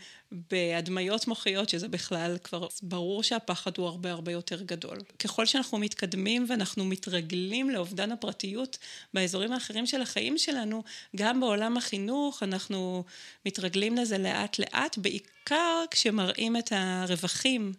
בהדמיות 0.50 1.26
מוחיות, 1.26 1.68
שזה 1.68 1.88
בכלל 1.88 2.38
כבר 2.44 2.66
ברור 2.82 3.22
שהפחד 3.22 3.70
הוא 3.76 3.86
הרבה 3.86 4.10
הרבה 4.10 4.32
יותר 4.32 4.62
גדול. 4.62 4.98
ככל 5.18 5.46
שאנחנו 5.46 5.78
מתקדמים 5.78 6.46
ואנחנו 6.48 6.84
מתרגלים 6.84 7.70
לאובדן 7.70 8.12
הפרטיות 8.12 8.78
באזורים 9.14 9.52
האחרים 9.52 9.86
של 9.86 10.02
החיים 10.02 10.38
שלנו, 10.38 10.82
גם 11.16 11.40
בעולם 11.40 11.76
החינוך 11.76 12.42
אנחנו 12.42 13.04
מתרגלים 13.46 13.96
לזה 13.96 14.18
לאט 14.18 14.58
לאט, 14.58 14.98
בעיקר 14.98 15.84
כשמראים 15.90 16.56
את 16.56 16.72
הרווחים. 16.76 17.72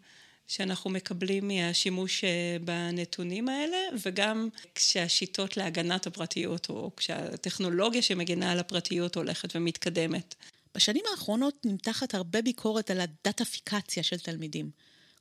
שאנחנו 0.50 0.90
מקבלים 0.90 1.48
מהשימוש 1.48 2.24
אה, 2.24 2.58
בנתונים 2.62 3.50
האלה, 3.50 3.78
וגם 4.04 4.50
כשהשיטות 4.76 5.58
להגנת 5.58 6.08
הפרטיות, 6.08 6.70
או 6.70 6.92
כשהטכנולוגיה 6.98 8.02
שמגינה 8.02 8.52
על 8.52 8.60
הפרטיות 8.60 9.16
הולכת 9.16 9.56
ומתקדמת. 9.56 10.36
בשנים 10.76 11.04
האחרונות 11.12 11.66
נמתחת 11.66 12.16
הרבה 12.16 12.42
ביקורת 12.42 12.92
על 12.92 13.02
הדאטאפיקציה 13.02 14.04
של 14.04 14.20
תלמידים. 14.20 14.72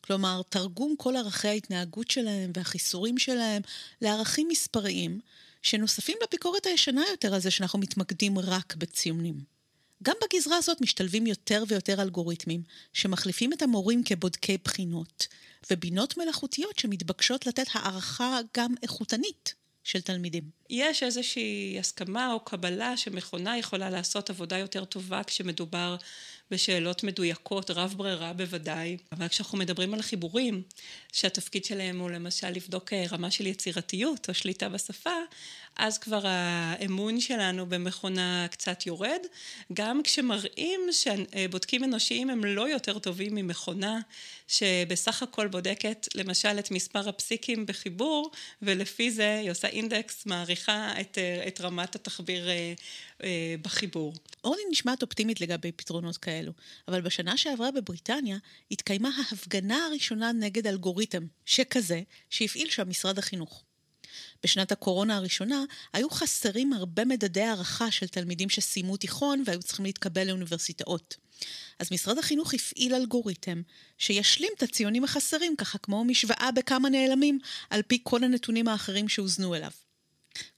כלומר, 0.00 0.42
תרגום 0.48 0.94
כל 0.98 1.16
ערכי 1.16 1.48
ההתנהגות 1.48 2.10
שלהם 2.10 2.50
והחיסורים 2.54 3.18
שלהם 3.18 3.62
לערכים 4.02 4.48
מספריים, 4.48 5.20
שנוספים 5.62 6.16
לביקורת 6.22 6.66
הישנה 6.66 7.02
יותר 7.10 7.34
על 7.34 7.40
זה 7.40 7.50
שאנחנו 7.50 7.78
מתמקדים 7.78 8.38
רק 8.38 8.74
בציונים. 8.76 9.57
גם 10.02 10.14
בגזרה 10.22 10.56
הזאת 10.56 10.80
משתלבים 10.80 11.26
יותר 11.26 11.64
ויותר 11.68 12.02
אלגוריתמים, 12.02 12.62
שמחליפים 12.92 13.52
את 13.52 13.62
המורים 13.62 14.02
כבודקי 14.04 14.58
בחינות, 14.64 15.26
ובינות 15.70 16.16
מלאכותיות 16.16 16.78
שמתבקשות 16.78 17.46
לתת 17.46 17.66
הערכה 17.72 18.38
גם 18.56 18.74
איכותנית 18.82 19.54
של 19.84 20.00
תלמידים. 20.00 20.42
יש 20.70 21.02
איזושהי 21.02 21.76
הסכמה 21.80 22.32
או 22.32 22.40
קבלה 22.40 22.96
שמכונה 22.96 23.58
יכולה 23.58 23.90
לעשות 23.90 24.30
עבודה 24.30 24.58
יותר 24.58 24.84
טובה 24.84 25.24
כשמדובר 25.24 25.96
בשאלות 26.50 27.04
מדויקות, 27.04 27.70
רב 27.70 27.94
ברירה 27.96 28.32
בוודאי, 28.32 28.96
אבל 29.12 29.28
כשאנחנו 29.28 29.58
מדברים 29.58 29.94
על 29.94 30.02
חיבורים, 30.02 30.62
שהתפקיד 31.12 31.64
שלהם 31.64 32.00
הוא 32.00 32.10
למשל 32.10 32.50
לבדוק 32.50 32.92
אה, 32.92 33.04
רמה 33.10 33.30
של 33.30 33.46
יצירתיות 33.46 34.28
או 34.28 34.34
שליטה 34.34 34.68
בשפה, 34.68 35.10
אז 35.78 35.98
כבר 35.98 36.20
האמון 36.24 37.20
שלנו 37.20 37.66
במכונה 37.66 38.46
קצת 38.50 38.86
יורד, 38.86 39.20
גם 39.72 40.02
כשמראים 40.02 40.80
שבודקים 40.92 41.84
אנושיים 41.84 42.30
הם 42.30 42.44
לא 42.44 42.68
יותר 42.68 42.98
טובים 42.98 43.34
ממכונה 43.34 44.00
שבסך 44.48 45.22
הכל 45.22 45.48
בודקת 45.48 46.08
למשל 46.14 46.58
את 46.58 46.70
מספר 46.70 47.08
הפסיקים 47.08 47.66
בחיבור, 47.66 48.30
ולפי 48.62 49.10
זה 49.10 49.38
היא 49.38 49.50
עושה 49.50 49.68
אינדקס, 49.68 50.26
מעריכה 50.26 51.00
את, 51.00 51.18
את 51.48 51.60
רמת 51.60 51.94
התחביר 51.94 52.48
אה, 52.48 52.72
אה, 53.24 53.54
בחיבור. 53.62 54.14
אורלי 54.44 54.62
נשמעת 54.70 55.02
אופטימית 55.02 55.40
לגבי 55.40 55.72
פתרונות 55.72 56.16
כאלו, 56.16 56.52
אבל 56.88 57.00
בשנה 57.00 57.36
שעברה 57.36 57.70
בבריטניה 57.70 58.36
התקיימה 58.70 59.10
ההפגנה 59.18 59.86
הראשונה 59.86 60.32
נגד 60.32 60.66
אלגוריתם 60.66 61.26
שכזה 61.46 62.02
שהפעיל 62.30 62.70
שם 62.70 62.88
משרד 62.88 63.18
החינוך. 63.18 63.67
בשנת 64.42 64.72
הקורונה 64.72 65.16
הראשונה 65.16 65.64
היו 65.92 66.10
חסרים 66.10 66.72
הרבה 66.72 67.04
מדדי 67.04 67.42
הערכה 67.42 67.90
של 67.90 68.08
תלמידים 68.08 68.48
שסיימו 68.48 68.96
תיכון 68.96 69.42
והיו 69.46 69.62
צריכים 69.62 69.84
להתקבל 69.84 70.26
לאוניברסיטאות. 70.28 71.16
אז 71.78 71.92
משרד 71.92 72.18
החינוך 72.18 72.54
הפעיל 72.54 72.94
אלגוריתם 72.94 73.62
שישלים 73.98 74.52
את 74.56 74.62
הציונים 74.62 75.04
החסרים, 75.04 75.56
ככה 75.56 75.78
כמו 75.78 76.04
משוואה 76.04 76.50
בכמה 76.54 76.88
נעלמים, 76.88 77.38
על 77.70 77.82
פי 77.82 78.00
כל 78.02 78.24
הנתונים 78.24 78.68
האחרים 78.68 79.08
שהוזנו 79.08 79.54
אליו. 79.54 79.70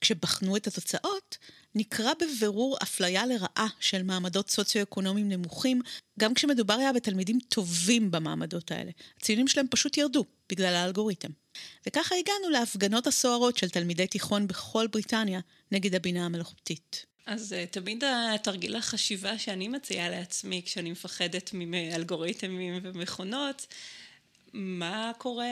כשבחנו 0.00 0.56
את 0.56 0.66
התוצאות, 0.66 1.38
נקרא 1.74 2.12
בבירור 2.20 2.76
אפליה 2.82 3.26
לרעה 3.26 3.68
של 3.80 4.02
מעמדות 4.02 4.50
סוציו-אקונומיים 4.50 5.28
נמוכים, 5.28 5.80
גם 6.18 6.34
כשמדובר 6.34 6.74
היה 6.74 6.92
בתלמידים 6.92 7.38
טובים 7.48 8.10
במעמדות 8.10 8.70
האלה. 8.70 8.90
הציונים 9.16 9.48
שלהם 9.48 9.66
פשוט 9.70 9.96
ירדו 9.96 10.24
בגלל 10.48 10.74
האלגוריתם. 10.74 11.30
וככה 11.86 12.14
הגענו 12.14 12.50
להפגנות 12.50 13.06
הסוערות 13.06 13.56
של 13.56 13.68
תלמידי 13.68 14.06
תיכון 14.06 14.46
בכל 14.46 14.86
בריטניה 14.86 15.40
נגד 15.72 15.94
הבינה 15.94 16.26
המלאכותית. 16.26 17.06
אז 17.26 17.52
uh, 17.52 17.72
תמיד 17.72 18.04
התרגיל 18.34 18.76
החשיבה 18.76 19.38
שאני 19.38 19.68
מציעה 19.68 20.10
לעצמי 20.10 20.62
כשאני 20.64 20.90
מפחדת 20.90 21.50
מאלגוריתמים 21.54 22.78
ומכונות, 22.82 23.66
מה 24.52 25.12
קורה 25.18 25.44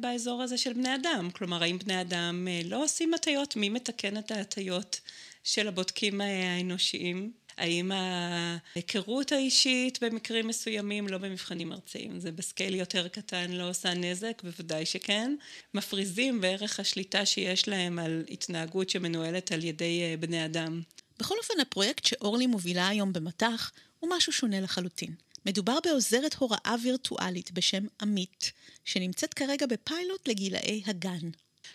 באזור 0.00 0.42
הזה 0.42 0.58
של 0.58 0.72
בני 0.72 0.94
אדם? 0.94 1.30
כלומר, 1.32 1.62
האם 1.62 1.78
בני 1.78 2.00
אדם 2.00 2.48
uh, 2.48 2.68
לא 2.68 2.84
עושים 2.84 3.14
הטיות? 3.14 3.56
מי 3.56 3.68
מתקן 3.68 4.18
את 4.18 4.30
ההטיות 4.30 5.00
של 5.48 5.68
הבודקים 5.68 6.20
האנושיים? 6.20 7.32
האם 7.56 7.92
ההיכרות 7.92 9.32
האישית 9.32 9.98
במקרים 10.02 10.46
מסוימים, 10.46 11.08
לא 11.08 11.18
במבחנים 11.18 11.72
ארציים, 11.72 12.20
זה 12.20 12.32
בסקייל 12.32 12.74
יותר 12.74 13.08
קטן, 13.08 13.50
לא 13.50 13.70
עושה 13.70 13.94
נזק? 13.94 14.42
בוודאי 14.44 14.86
שכן. 14.86 15.36
מפריזים 15.74 16.40
בערך 16.40 16.80
השליטה 16.80 17.26
שיש 17.26 17.68
להם 17.68 17.98
על 17.98 18.24
התנהגות 18.30 18.90
שמנוהלת 18.90 19.52
על 19.52 19.64
ידי 19.64 20.02
אה, 20.02 20.16
בני 20.16 20.44
אדם. 20.44 20.82
בכל 21.18 21.34
אופן, 21.38 21.60
הפרויקט 21.60 22.04
שאורלי 22.04 22.46
מובילה 22.46 22.88
היום 22.88 23.12
במט"ח 23.12 23.72
הוא 24.00 24.10
משהו 24.16 24.32
שונה 24.32 24.60
לחלוטין. 24.60 25.14
מדובר 25.46 25.78
בעוזרת 25.84 26.34
הוראה 26.34 26.74
וירטואלית 26.82 27.52
בשם 27.52 27.84
עמית, 28.02 28.52
שנמצאת 28.84 29.34
כרגע 29.34 29.66
בפיילוט 29.66 30.28
לגילאי 30.28 30.82
הגן. 30.86 31.30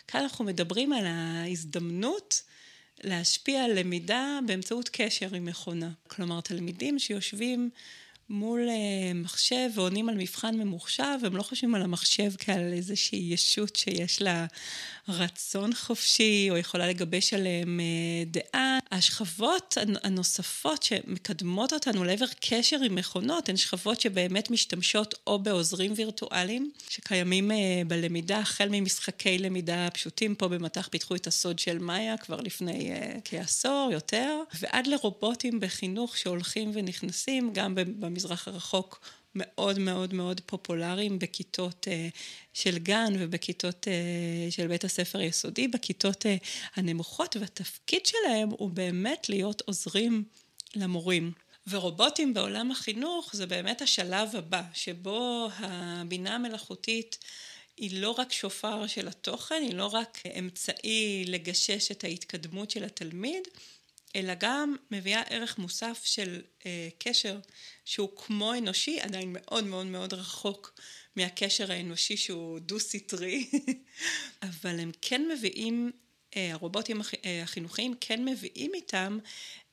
כאן 0.08 0.20
אנחנו 0.20 0.44
מדברים 0.44 0.92
על 0.92 1.06
ההזדמנות 1.06 2.42
להשפיע 3.04 3.64
על 3.64 3.78
למידה 3.78 4.38
באמצעות 4.46 4.90
קשר 4.92 5.34
עם 5.34 5.44
מכונה. 5.44 5.90
כלומר, 6.06 6.40
תלמידים 6.40 6.98
שיושבים 6.98 7.70
מול 8.34 8.68
מחשב 9.14 9.70
ועונים 9.74 10.08
על 10.08 10.14
מבחן 10.14 10.56
ממוחשב, 10.56 11.18
הם 11.22 11.36
לא 11.36 11.42
חושבים 11.42 11.74
על 11.74 11.82
המחשב 11.82 12.32
כעל 12.38 12.72
איזושהי 12.72 13.18
ישות 13.32 13.76
שיש 13.76 14.22
לה 14.22 14.46
רצון 15.08 15.74
חופשי, 15.74 16.48
או 16.50 16.56
יכולה 16.56 16.86
לגבש 16.86 17.34
עליהם 17.34 17.80
דעה. 18.26 18.78
השכבות 18.92 19.78
הנוספות 20.04 20.82
שמקדמות 20.82 21.72
אותנו 21.72 22.04
לעבר 22.04 22.26
קשר 22.40 22.76
עם 22.84 22.94
מכונות, 22.94 23.48
הן 23.48 23.56
שכבות 23.56 24.00
שבאמת 24.00 24.50
משתמשות 24.50 25.14
או 25.26 25.38
בעוזרים 25.38 25.92
וירטואליים, 25.96 26.70
שקיימים 26.88 27.50
בלמידה, 27.86 28.38
החל 28.38 28.68
ממשחקי 28.70 29.38
למידה 29.38 29.88
פשוטים, 29.92 30.34
פה 30.34 30.48
במט"ח 30.48 30.88
פיתחו 30.88 31.14
את 31.14 31.26
הסוד 31.26 31.58
של 31.58 31.78
מאיה 31.78 32.16
כבר 32.16 32.40
לפני 32.40 32.92
כעשור, 33.24 33.88
יותר, 33.92 34.40
ועד 34.60 34.86
לרובוטים 34.86 35.60
בחינוך 35.60 36.16
שהולכים 36.16 36.70
ונכנסים, 36.74 37.50
גם 37.52 37.74
במזרח 37.74 38.23
הרחוק, 38.30 39.00
מאוד 39.34 39.78
מאוד 39.78 40.14
מאוד 40.14 40.40
פופולריים 40.46 41.18
בכיתות 41.18 41.88
של 42.54 42.78
גן 42.78 43.14
ובכיתות 43.18 43.86
של 44.50 44.66
בית 44.66 44.84
הספר 44.84 45.18
היסודי, 45.18 45.68
בכיתות 45.68 46.26
הנמוכות, 46.76 47.36
והתפקיד 47.40 48.06
שלהם 48.06 48.48
הוא 48.50 48.70
באמת 48.70 49.28
להיות 49.28 49.60
עוזרים 49.60 50.24
למורים. 50.76 51.32
ורובוטים 51.66 52.34
בעולם 52.34 52.70
החינוך 52.70 53.30
זה 53.32 53.46
באמת 53.46 53.82
השלב 53.82 54.36
הבא, 54.36 54.62
שבו 54.74 55.48
הבינה 55.58 56.34
המלאכותית 56.34 57.18
היא 57.76 58.00
לא 58.00 58.10
רק 58.10 58.32
שופר 58.32 58.86
של 58.86 59.08
התוכן, 59.08 59.62
היא 59.62 59.74
לא 59.74 59.86
רק 59.86 60.18
אמצעי 60.38 61.24
לגשש 61.26 61.90
את 61.90 62.04
ההתקדמות 62.04 62.70
של 62.70 62.84
התלמיד, 62.84 63.48
אלא 64.16 64.34
גם 64.38 64.76
מביאה 64.90 65.22
ערך 65.22 65.58
מוסף 65.58 66.00
של 66.04 66.42
אה, 66.66 66.88
קשר 66.98 67.38
שהוא 67.84 68.08
כמו 68.16 68.54
אנושי, 68.54 69.00
עדיין 69.00 69.28
מאוד 69.32 69.64
מאוד 69.64 69.86
מאוד 69.86 70.14
רחוק 70.14 70.80
מהקשר 71.16 71.72
האנושי 71.72 72.16
שהוא 72.16 72.58
דו-סטרי, 72.58 73.50
אבל 74.42 74.80
הם 74.80 74.90
כן 75.02 75.28
מביאים, 75.28 75.90
אה, 76.36 76.52
הרובוטים 76.52 77.00
החינוכיים 77.42 77.94
כן 78.00 78.24
מביאים 78.24 78.74
איתם 78.74 79.18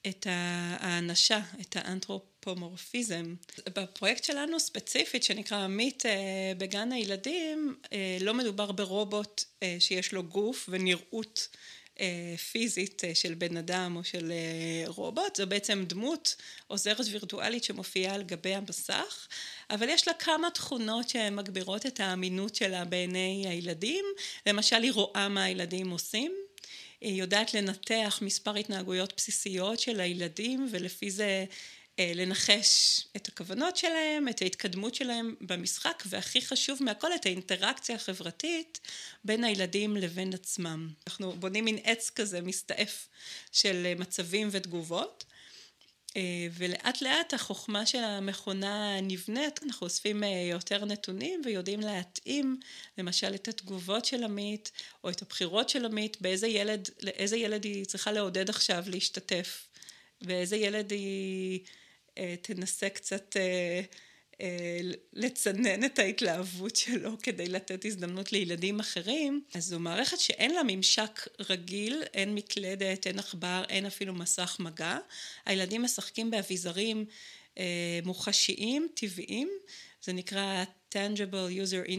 את 0.07 0.27
האנשה, 0.29 1.39
את 1.61 1.75
האנתרופומורפיזם. 1.75 3.35
בפרויקט 3.75 4.23
שלנו 4.23 4.59
ספציפית, 4.59 5.23
שנקרא 5.23 5.57
עמית 5.57 6.03
בגן 6.57 6.91
הילדים, 6.91 7.75
לא 8.21 8.33
מדובר 8.33 8.71
ברובוט 8.71 9.43
שיש 9.79 10.13
לו 10.13 10.23
גוף 10.23 10.69
ונראות 10.71 11.47
פיזית 12.51 13.03
של 13.13 13.33
בן 13.33 13.57
אדם 13.57 13.95
או 13.95 14.03
של 14.03 14.31
רובוט, 14.87 15.35
זו 15.35 15.47
בעצם 15.47 15.83
דמות 15.87 16.35
עוזרת 16.67 17.05
וירטואלית 17.11 17.63
שמופיעה 17.63 18.15
על 18.15 18.23
גבי 18.23 18.55
המסך, 18.55 19.27
אבל 19.69 19.89
יש 19.89 20.07
לה 20.07 20.13
כמה 20.13 20.51
תכונות 20.51 21.09
שמגבירות 21.09 21.85
את 21.85 21.99
האמינות 21.99 22.55
שלה 22.55 22.85
בעיני 22.85 23.45
הילדים, 23.47 24.05
למשל 24.45 24.83
היא 24.83 24.91
רואה 24.91 25.29
מה 25.29 25.43
הילדים 25.43 25.89
עושים. 25.89 26.35
היא 27.01 27.19
יודעת 27.21 27.53
לנתח 27.53 28.19
מספר 28.21 28.55
התנהגויות 28.55 29.13
בסיסיות 29.17 29.79
של 29.79 29.99
הילדים 29.99 30.67
ולפי 30.71 31.11
זה 31.11 31.45
לנחש 31.99 33.03
את 33.15 33.27
הכוונות 33.27 33.77
שלהם, 33.77 34.27
את 34.27 34.41
ההתקדמות 34.41 34.95
שלהם 34.95 35.35
במשחק 35.41 36.03
והכי 36.05 36.41
חשוב 36.41 36.83
מהכל 36.83 37.15
את 37.15 37.25
האינטראקציה 37.25 37.95
החברתית 37.95 38.79
בין 39.23 39.43
הילדים 39.43 39.97
לבין 39.97 40.33
עצמם. 40.33 40.89
אנחנו 41.07 41.31
בונים 41.31 41.65
מין 41.65 41.77
עץ 41.83 42.09
כזה 42.09 42.41
מסתעף 42.41 43.07
של 43.51 43.93
מצבים 43.99 44.49
ותגובות 44.51 45.23
ולאט 46.53 47.01
לאט 47.01 47.33
החוכמה 47.33 47.85
של 47.85 48.03
המכונה 48.03 49.01
נבנית, 49.01 49.59
אנחנו 49.63 49.85
אוספים 49.85 50.23
יותר 50.51 50.85
נתונים 50.85 51.41
ויודעים 51.45 51.79
להתאים 51.79 52.59
למשל 52.97 53.35
את 53.35 53.47
התגובות 53.47 54.05
של 54.05 54.23
עמית 54.23 54.71
או 55.03 55.09
את 55.09 55.21
הבחירות 55.21 55.69
של 55.69 55.85
עמית, 55.85 56.21
באיזה 56.21 56.47
ילד, 56.47 56.89
לאיזה 57.01 57.37
ילד 57.37 57.63
היא 57.63 57.85
צריכה 57.85 58.11
לעודד 58.11 58.49
עכשיו 58.49 58.83
להשתתף, 58.87 59.67
ואיזה 60.21 60.57
ילד 60.57 60.91
היא 60.91 61.59
תנסה 62.41 62.89
קצת 62.89 63.35
לצנן 65.13 65.83
את 65.83 65.99
ההתלהבות 65.99 66.75
שלו 66.75 67.11
כדי 67.23 67.47
לתת 67.47 67.85
הזדמנות 67.85 68.31
לילדים 68.31 68.79
אחרים, 68.79 69.43
אז 69.53 69.65
זו 69.65 69.79
מערכת 69.79 70.19
שאין 70.19 70.53
לה 70.53 70.61
ממשק 70.67 71.27
רגיל, 71.49 72.03
אין 72.13 72.35
מקלדת, 72.35 73.07
אין 73.07 73.19
עכבר, 73.19 73.63
אין 73.69 73.85
אפילו 73.85 74.13
מסך 74.13 74.57
מגע, 74.59 74.97
הילדים 75.45 75.83
משחקים 75.83 76.31
באביזרים 76.31 77.05
מוחשיים, 78.03 78.87
טבעיים, 78.93 79.49
זה 80.03 80.13
נקרא 80.13 80.63
Tangible 80.93 81.49
User 81.49 81.89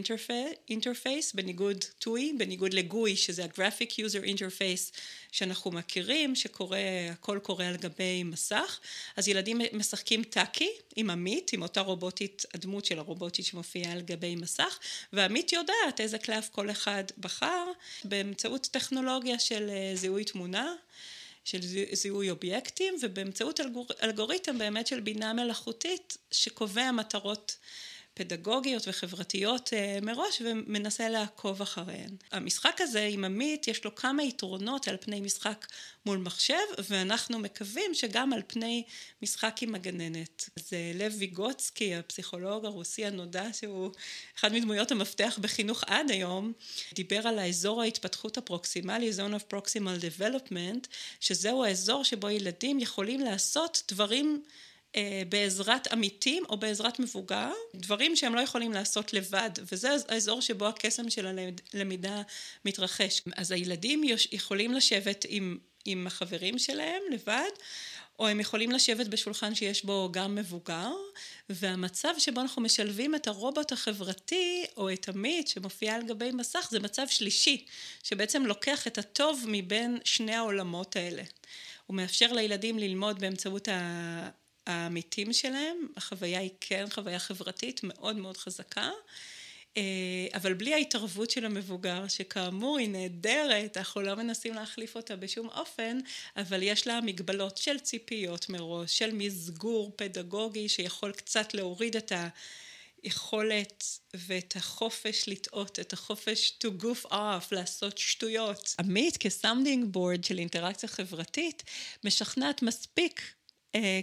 Interface, 0.69 1.31
בניגוד 1.33 1.85
TUI, 2.01 2.37
בניגוד 2.37 2.73
לגוי, 2.73 3.15
שזה 3.15 3.43
ה-Graphic 3.43 3.91
User 3.91 4.25
Interface 4.25 4.97
שאנחנו 5.31 5.71
מכירים, 5.71 6.35
שקורה, 6.35 6.79
הכל 7.11 7.39
קורה 7.43 7.67
על 7.67 7.77
גבי 7.77 8.23
מסך, 8.23 8.79
אז 9.15 9.27
ילדים 9.27 9.61
משחקים 9.73 10.23
טאקי 10.23 10.69
עם 10.95 11.09
עמית, 11.09 11.53
עם 11.53 11.61
אותה 11.61 11.81
רובוטית, 11.81 12.45
הדמות 12.53 12.85
של 12.85 12.99
הרובוטית 12.99 13.45
שמופיעה 13.45 13.91
על 13.91 14.01
גבי 14.01 14.35
מסך, 14.35 14.79
ועמית 15.13 15.53
יודעת 15.53 15.99
איזה 15.99 16.17
קלף 16.17 16.49
כל 16.49 16.71
אחד 16.71 17.03
בחר, 17.17 17.65
באמצעות 18.03 18.67
טכנולוגיה 18.71 19.39
של 19.39 19.69
זיהוי 19.95 20.23
תמונה. 20.23 20.73
של 21.45 21.59
זיהוי 21.91 22.29
אובייקטים 22.29 22.95
ובאמצעות 23.01 23.59
אלגוריתם 24.03 24.57
באמת 24.57 24.87
של 24.87 24.99
בינה 24.99 25.33
מלאכותית 25.33 26.17
שקובע 26.31 26.91
מטרות 26.91 27.57
פדגוגיות 28.13 28.87
וחברתיות 28.87 29.73
מראש 30.01 30.41
ומנסה 30.45 31.09
לעקוב 31.09 31.61
אחריהן. 31.61 32.15
המשחק 32.31 32.77
הזה 32.81 33.07
עם 33.11 33.23
עמית 33.23 33.67
יש 33.67 33.85
לו 33.85 33.95
כמה 33.95 34.23
יתרונות 34.23 34.87
על 34.87 34.97
פני 34.99 35.21
משחק 35.21 35.65
מול 36.05 36.17
מחשב 36.17 36.55
ואנחנו 36.89 37.39
מקווים 37.39 37.93
שגם 37.93 38.33
על 38.33 38.41
פני 38.47 38.83
משחק 39.21 39.55
עם 39.61 39.75
הגננת. 39.75 40.49
זה 40.55 40.91
לב 40.95 41.15
ויגוצקי, 41.17 41.95
הפסיכולוג 41.95 42.65
הרוסי 42.65 43.05
הנודע 43.05 43.53
שהוא 43.53 43.91
אחד 44.39 44.53
מדמויות 44.53 44.91
המפתח 44.91 45.39
בחינוך 45.41 45.83
עד 45.87 46.11
היום, 46.11 46.53
דיבר 46.93 47.27
על 47.27 47.39
האזור 47.39 47.81
ההתפתחות 47.81 48.37
הפרוקסימלי, 48.37 49.11
Zone 49.11 49.39
of 49.39 49.53
Proximal 49.53 50.19
Development, 50.19 50.87
שזהו 51.19 51.63
האזור 51.63 52.03
שבו 52.03 52.29
ילדים 52.29 52.79
יכולים 52.79 53.19
לעשות 53.19 53.83
דברים 53.87 54.43
בעזרת 55.29 55.87
עמיתים 55.87 56.43
או 56.49 56.57
בעזרת 56.57 56.99
מבוגר, 56.99 57.51
דברים 57.75 58.15
שהם 58.15 58.35
לא 58.35 58.41
יכולים 58.41 58.71
לעשות 58.71 59.13
לבד, 59.13 59.49
וזה 59.71 59.89
האזור 60.07 60.41
שבו 60.41 60.67
הקסם 60.67 61.09
של 61.09 61.39
הלמידה 61.73 62.21
מתרחש. 62.65 63.21
אז 63.35 63.51
הילדים 63.51 64.03
יכולים 64.31 64.73
לשבת 64.73 65.25
עם, 65.29 65.57
עם 65.85 66.07
החברים 66.07 66.59
שלהם 66.59 67.01
לבד, 67.11 67.49
או 68.19 68.27
הם 68.27 68.39
יכולים 68.39 68.71
לשבת 68.71 69.07
בשולחן 69.07 69.55
שיש 69.55 69.85
בו 69.85 70.09
גם 70.11 70.35
מבוגר, 70.35 70.91
והמצב 71.49 72.13
שבו 72.17 72.41
אנחנו 72.41 72.61
משלבים 72.61 73.15
את 73.15 73.27
הרובוט 73.27 73.71
החברתי, 73.71 74.65
או 74.77 74.93
את 74.93 75.09
עמית 75.09 75.47
שמופיע 75.47 75.95
על 75.95 76.03
גבי 76.03 76.31
מסך, 76.31 76.67
זה 76.71 76.79
מצב 76.79 77.07
שלישי, 77.07 77.65
שבעצם 78.03 78.45
לוקח 78.45 78.87
את 78.87 78.97
הטוב 78.97 79.45
מבין 79.47 79.99
שני 80.03 80.35
העולמות 80.35 80.95
האלה. 80.95 81.23
הוא 81.87 81.95
מאפשר 81.95 82.33
לילדים 82.33 82.79
ללמוד 82.79 83.19
באמצעות. 83.19 83.67
העמיתים 84.67 85.33
שלהם, 85.33 85.87
החוויה 85.97 86.39
היא 86.39 86.49
כן 86.61 86.85
חוויה 86.89 87.19
חברתית 87.19 87.81
מאוד 87.83 88.15
מאוד 88.15 88.37
חזקה, 88.37 88.89
אבל 90.33 90.53
בלי 90.53 90.73
ההתערבות 90.73 91.31
של 91.31 91.45
המבוגר, 91.45 92.07
שכאמור 92.07 92.77
היא 92.77 92.89
נהדרת, 92.89 93.77
אנחנו 93.77 94.01
לא 94.01 94.15
מנסים 94.15 94.53
להחליף 94.53 94.95
אותה 94.95 95.15
בשום 95.15 95.49
אופן, 95.49 95.99
אבל 96.37 96.63
יש 96.63 96.87
לה 96.87 97.01
מגבלות 97.01 97.57
של 97.57 97.79
ציפיות 97.79 98.49
מראש, 98.49 98.97
של 98.97 99.13
מסגור 99.13 99.91
פדגוגי 99.95 100.69
שיכול 100.69 101.11
קצת 101.11 101.53
להוריד 101.53 101.95
את 101.95 102.11
היכולת 103.03 103.83
ואת 104.13 104.55
החופש 104.55 105.23
לטעות, 105.27 105.79
את 105.79 105.93
החופש 105.93 106.53
to 106.63 106.83
goof 106.83 107.11
off, 107.11 107.47
לעשות 107.51 107.97
שטויות. 107.97 108.75
עמית 108.79 109.17
כ 109.17 109.31
sounding 109.31 109.85
board 109.85 110.23
של 110.23 110.39
אינטראקציה 110.39 110.89
חברתית, 110.89 111.63
משכנעת 112.03 112.61
מספיק 112.61 113.21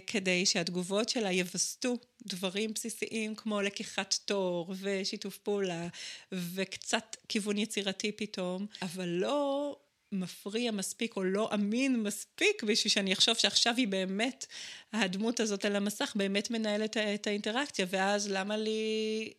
כדי 0.07 0.45
שהתגובות 0.45 1.09
שלה 1.09 1.31
יווסתו 1.31 1.97
דברים 2.25 2.73
בסיסיים 2.73 3.35
כמו 3.35 3.61
לקיחת 3.61 4.15
תור 4.25 4.73
ושיתוף 4.79 5.37
פעולה 5.37 5.87
וקצת 6.31 7.15
כיוון 7.29 7.57
יצירתי 7.57 8.11
פתאום, 8.11 8.65
אבל 8.81 9.07
לא 9.07 9.75
מפריע 10.11 10.71
מספיק 10.71 11.15
או 11.15 11.23
לא 11.23 11.49
אמין 11.53 12.03
מספיק 12.03 12.63
בשביל 12.63 12.91
שאני 12.91 13.13
אחשוב 13.13 13.35
שעכשיו 13.35 13.73
היא 13.77 13.87
באמת, 13.87 14.45
הדמות 14.93 15.39
הזאת 15.39 15.65
על 15.65 15.75
המסך 15.75 16.13
באמת 16.15 16.51
מנהלת 16.51 16.97
את 16.97 17.27
האינטראקציה, 17.27 17.85
ואז 17.89 18.29
למה 18.29 18.57
לי 18.57 19.33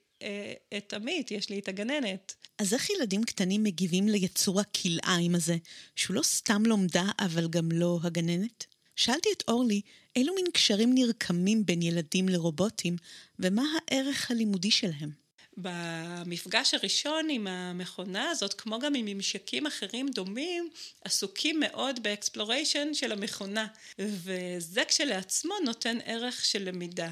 את 0.76 0.92
עמית, 0.92 1.30
יש 1.30 1.50
לי 1.50 1.58
את 1.58 1.68
הגננת. 1.68 2.34
אז 2.58 2.74
איך 2.74 2.90
ילדים 2.90 3.24
קטנים 3.24 3.62
מגיבים 3.62 4.08
ליצור 4.08 4.60
הכלאיים 4.60 5.34
הזה, 5.34 5.56
שהוא 5.96 6.14
לא 6.14 6.22
סתם 6.22 6.62
לומדה 6.66 7.04
אבל 7.18 7.48
גם 7.48 7.72
לא 7.72 7.98
הגננת? 8.02 8.71
שאלתי 9.02 9.28
את 9.36 9.42
אורלי 9.48 9.80
אילו 10.16 10.34
מין 10.34 10.44
קשרים 10.52 10.94
נרקמים 10.94 11.66
בין 11.66 11.82
ילדים 11.82 12.28
לרובוטים, 12.28 12.96
ומה 13.38 13.62
הערך 13.88 14.30
הלימודי 14.30 14.70
שלהם. 14.70 15.10
במפגש 15.56 16.74
הראשון 16.74 17.26
עם 17.30 17.46
המכונה 17.46 18.30
הזאת, 18.30 18.54
כמו 18.54 18.78
גם 18.78 18.94
עם 18.94 19.04
ממשקים 19.04 19.66
אחרים 19.66 20.08
דומים, 20.08 20.68
עסוקים 21.04 21.60
מאוד 21.60 22.02
ב 22.02 22.10
exploration 22.10 22.94
של 22.94 23.12
המכונה, 23.12 23.66
וזה 23.98 24.84
כשלעצמו 24.88 25.54
נותן 25.64 25.98
ערך 26.04 26.44
של 26.44 26.68
למידה. 26.68 27.10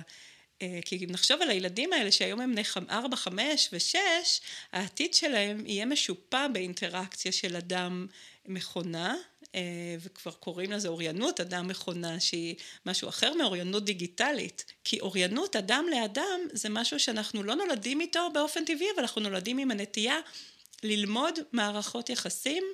אה, 0.62 0.79
כי 0.85 0.96
אם 0.96 1.11
נחשוב 1.11 1.42
על 1.42 1.50
הילדים 1.50 1.92
האלה 1.92 2.12
שהיום 2.12 2.40
הם 2.40 2.53
בני 2.53 2.62
4, 2.90 3.16
5 3.16 3.68
ו-6, 3.72 3.96
העתיד 4.72 5.14
שלהם 5.14 5.66
יהיה 5.66 5.87
משופע 5.87 6.48
באינטראקציה 6.48 7.33
של 7.33 7.57
אדם 7.57 8.07
מכונה, 8.46 9.14
אה, 9.55 9.96
וכבר 10.00 10.33
קוראים 10.33 10.72
לזה 10.72 10.88
אוריינות 10.88 11.40
אדם 11.40 11.68
מכונה, 11.68 12.20
שהיא 12.20 12.57
משהו 12.87 13.09
אחר 13.09 13.35
מאוריינות 13.35 13.85
דיגיטלית. 13.85 14.64
כי 14.85 15.00
אוריינות 15.00 15.57
אדם 15.57 15.85
לאדם 15.90 16.40
זה 16.53 16.68
משהו 16.68 17.00
שאנחנו 17.00 17.42
לא 17.42 17.55
נולדים 17.55 18.00
איתו 18.00 18.31
באופן 18.35 18.64
טבעי, 18.64 18.87
אבל 18.94 19.03
אנחנו 19.03 19.20
נולדים 19.20 19.59
עם 19.59 19.70
הנטייה 19.70 20.18
ללמוד 20.83 21.38
מערכות 21.53 22.11
יחסים, 22.11 22.64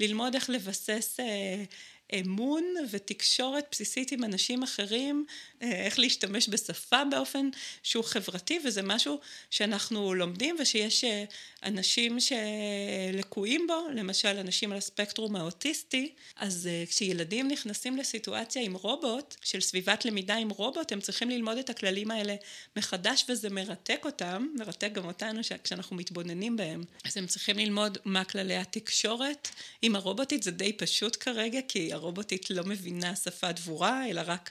ללמוד 0.00 0.34
איך 0.34 0.50
לבסס 0.50 1.20
אה, 1.20 1.64
אמון 2.14 2.64
ותקשורת 2.90 3.64
בסיסית 3.70 4.12
עם 4.12 4.24
אנשים 4.24 4.62
אחרים, 4.62 5.26
אה, 5.62 5.84
איך 5.84 5.98
להשתמש 5.98 6.48
בשפה 6.48 7.04
באופן 7.10 7.48
שהוא 7.82 8.04
חברתי, 8.04 8.58
וזה 8.64 8.82
משהו 8.82 9.20
שאנחנו 9.50 10.14
לומדים 10.14 10.56
ושיש 10.58 11.04
אה, 11.04 11.24
אנשים 11.62 12.18
שלקויים 12.20 13.66
בו, 13.66 13.88
למשל 13.94 14.28
אנשים 14.28 14.72
על 14.72 14.78
הספקטרום 14.78 15.36
האוטיסטי, 15.36 16.12
אז 16.36 16.66
אה, 16.66 16.84
כשילדים 16.88 17.48
נכנסים 17.48 17.96
לסיטואציה 17.96 18.62
עם 18.62 18.74
רובוט, 18.74 19.36
של 19.42 19.60
סביבת 19.60 20.04
למידה 20.04 20.34
עם 20.34 20.50
רובוט, 20.50 20.92
הם 20.92 21.00
צריכים 21.00 21.30
ללמוד 21.30 21.58
את 21.58 21.70
הכללים 21.70 22.10
האלה 22.10 22.34
מחדש 22.76 23.24
וזה 23.28 23.50
מרתק 23.50 24.02
אותם, 24.04 24.46
מרתק 24.54 24.90
גם 24.92 25.04
אותנו 25.04 25.40
כשאנחנו 25.64 25.96
מתבוננים 25.96 26.56
בהם. 26.56 26.84
אז 27.04 27.16
הם 27.16 27.26
צריכים 27.26 27.58
ללמוד 27.58 27.98
מה 28.04 28.24
כללי 28.24 28.56
התקשורת 28.56 29.48
עם 29.82 29.96
הרובוטית, 29.96 30.42
זה 30.42 30.50
די 30.50 30.72
פשוט 30.72 31.16
כרגע, 31.20 31.60
כי 31.68 31.92
הרובוטית 31.96 32.50
לא 32.50 32.64
מבינה 32.64 33.16
שפה 33.16 33.52
דבורה, 33.52 34.10
אלא 34.10 34.22
רק 34.26 34.50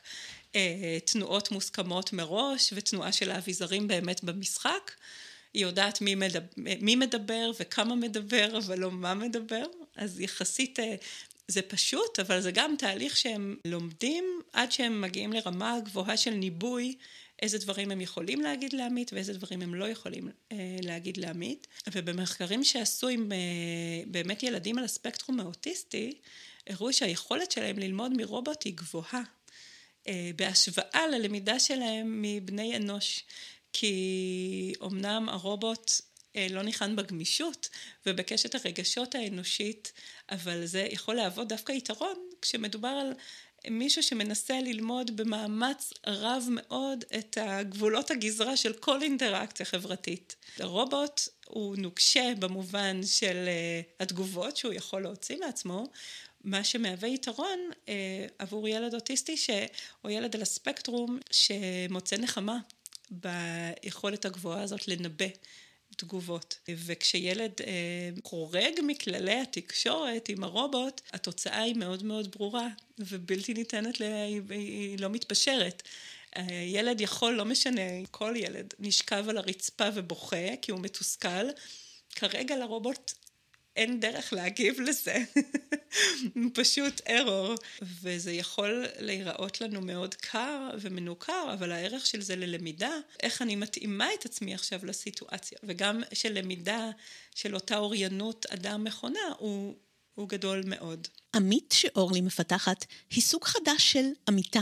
אה, 0.56 0.98
תנועות 1.06 1.52
מוסכמות 1.52 2.14
מראש, 2.14 2.74
ותנועה 2.76 3.12
של 3.12 3.32
האביזרים 3.32 3.88
באמת 3.88 4.24
במשחק. 4.24 4.92
היא 5.54 5.62
יודעת 5.62 6.02
מי 6.02 6.16
מדבר, 6.16 6.48
מי 6.58 6.96
מדבר 6.96 7.52
וכמה 7.60 7.96
מדבר, 7.96 8.58
אבל 8.58 8.80
לא 8.80 8.92
מה 8.92 9.14
מדבר. 9.14 9.66
אז 9.96 10.20
יחסית 10.20 10.80
אה, 10.80 10.96
זה 11.48 11.62
פשוט, 11.62 12.20
אבל 12.20 12.42
זה 12.42 12.52
גם 12.52 12.76
תהליך 12.78 13.18
שהם 13.18 13.56
לומדים 13.66 14.26
עד 14.54 14.72
שהם 14.72 15.02
מגיעים 15.02 15.34
לרמה 15.34 15.80
גבוהה 15.86 16.18
של 16.18 16.32
ניבוי. 16.32 16.96
איזה 17.42 17.58
דברים 17.58 17.92
הם 17.92 18.02
יכולים 18.02 18.42
להגיד 18.42 18.74
לעמית 18.74 19.14
ואיזה 19.14 19.34
דברים 19.34 19.62
הם 19.62 19.76
לא 19.76 19.86
יכולים 19.86 20.30
אה, 20.52 20.58
להגיד 20.82 21.18
לעמית. 21.18 21.68
ובמחקרים 21.92 22.64
שעשו 22.64 23.08
עם 23.08 23.32
אה, 23.32 23.38
באמת 24.08 24.44
ילדים 24.44 24.78
על 24.78 24.84
הספקטרום 24.84 25.40
האוטיסטי, 25.40 26.14
הראו 26.68 26.94
שהיכולת 26.94 27.52
שלהם 27.52 27.80
ללמוד 27.80 28.12
מרובוט 28.18 28.64
היא 28.64 28.74
גבוהה, 28.74 29.22
אה, 30.08 30.32
בהשוואה 30.36 31.08
ללמידה 31.08 31.60
שלהם 31.60 32.22
מבני 32.22 32.78
אנוש. 32.78 33.24
כי 33.74 34.74
אמנם 34.84 35.30
הרובוט 35.30 35.92
אה, 36.36 36.48
לא 36.50 36.62
ניחן 36.62 36.96
בגמישות 36.96 37.70
ובקשת 38.06 38.56
הרגשות 38.56 39.16
האנושית, 39.16 39.92
אבל 40.32 40.66
זה 40.66 40.88
יכול 40.92 41.16
להוות 41.16 41.48
דווקא 41.48 41.72
יתרון 41.72 42.16
כשמדובר 42.42 42.88
על 42.88 43.14
מישהו 43.70 44.04
שמנסה 44.04 44.62
ללמוד 44.62 45.18
במאמץ 45.18 45.94
רב 46.08 46.48
מאוד 46.52 47.04
את 47.18 47.38
הגבולות 47.42 48.12
הגזרה 48.12 48.58
של 48.58 48.74
כל 48.74 49.02
אינטראקציה 49.02 49.66
חברתית. 49.66 50.36
הרובוט 50.60 51.22
הוא 51.46 51.76
נוקשה 51.78 52.34
במובן 52.40 53.02
של 53.06 53.46
אה, 53.48 53.82
התגובות 54.00 54.58
שהוא 54.58 54.74
יכול 54.74 55.02
להוציא 55.02 55.38
מעצמו, 55.38 55.88
מה 56.46 56.64
שמהווה 56.64 57.10
יתרון 57.10 57.60
אה, 57.90 58.26
עבור 58.40 58.68
ילד 58.68 58.94
אוטיסטי 58.94 59.38
ש... 59.38 59.50
או 60.04 60.10
ילד 60.10 60.36
על 60.36 60.42
הספקטרום 60.42 61.20
שמוצא 61.32 62.18
נחמה 62.18 62.58
ביכולת 63.12 64.26
הגבוהה 64.26 64.62
הזאת 64.62 64.88
לנבא 64.88 65.26
תגובות. 65.96 66.58
וכשילד 66.70 67.52
אה, 67.62 68.10
חורג 68.24 68.74
מכללי 68.84 69.40
התקשורת 69.40 70.30
עם 70.30 70.44
הרובוט, 70.44 71.02
התוצאה 71.14 71.62
היא 71.62 71.76
מאוד 71.76 72.04
מאוד 72.04 72.32
ברורה 72.32 72.68
ובלתי 73.00 73.54
ניתנת, 73.54 74.00
לה, 74.00 74.24
היא, 74.24 74.42
היא 74.50 75.00
לא 75.00 75.10
מתפשרת. 75.10 75.84
ילד 76.66 77.02
יכול, 77.02 77.34
לא 77.34 77.46
משנה, 77.46 77.82
כל 78.12 78.34
ילד 78.36 78.74
נשכב 78.80 79.26
על 79.30 79.38
הרצפה 79.38 79.86
ובוכה 79.94 80.56
כי 80.62 80.72
הוא 80.72 80.80
מתוסכל. 80.80 81.50
כרגע 82.16 82.58
לרובוט 82.58 83.12
אין 83.76 84.00
דרך 84.00 84.34
להגיב 84.34 84.82
לזה, 84.82 85.16
פשוט 86.54 87.02
ארור. 87.10 87.56
וזה 88.02 88.32
יכול 88.32 88.86
להיראות 89.00 89.62
לנו 89.62 89.82
מאוד 89.82 90.14
קר 90.14 90.70
ומנוכר, 90.82 91.54
אבל 91.54 91.72
הערך 91.72 92.06
של 92.06 92.22
זה 92.22 92.36
ללמידה, 92.36 92.92
איך 93.24 93.42
אני 93.42 93.56
מתאימה 93.56 94.14
את 94.20 94.26
עצמי 94.26 94.54
עכשיו 94.54 94.80
לסיטואציה, 94.84 95.58
וגם 95.64 96.04
של 96.14 96.34
למידה 96.34 96.90
של 97.36 97.56
אותה 97.56 97.78
אוריינות 97.78 98.46
אדם-מכונה, 98.46 99.20
הוא, 99.38 99.76
הוא 100.16 100.30
גדול 100.30 100.64
מאוד. 100.66 101.08
עמית 101.36 101.74
שאורלי 101.78 102.22
מפתחת 102.22 102.86
היא 103.10 103.24
סוג 103.24 103.44
חדש 103.44 103.92
של 103.92 104.06
עמיתה. 104.30 104.60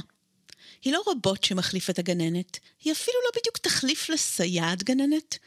היא 0.84 0.94
לא 0.94 1.04
רובוט 1.06 1.44
שמחליף 1.44 1.90
את 1.90 2.00
הגננת, 2.00 2.60
היא 2.84 2.94
אפילו 2.94 3.18
לא 3.26 3.42
בדיוק 3.42 3.58
תחליף 3.58 4.10
לסייעת 4.10 4.84
גננת, 4.84 5.38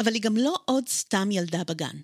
אבל 0.00 0.14
היא 0.14 0.22
גם 0.22 0.36
לא 0.36 0.54
עוד 0.64 0.88
סתם 0.88 1.30
ילדה 1.30 1.64
בגן. 1.64 1.96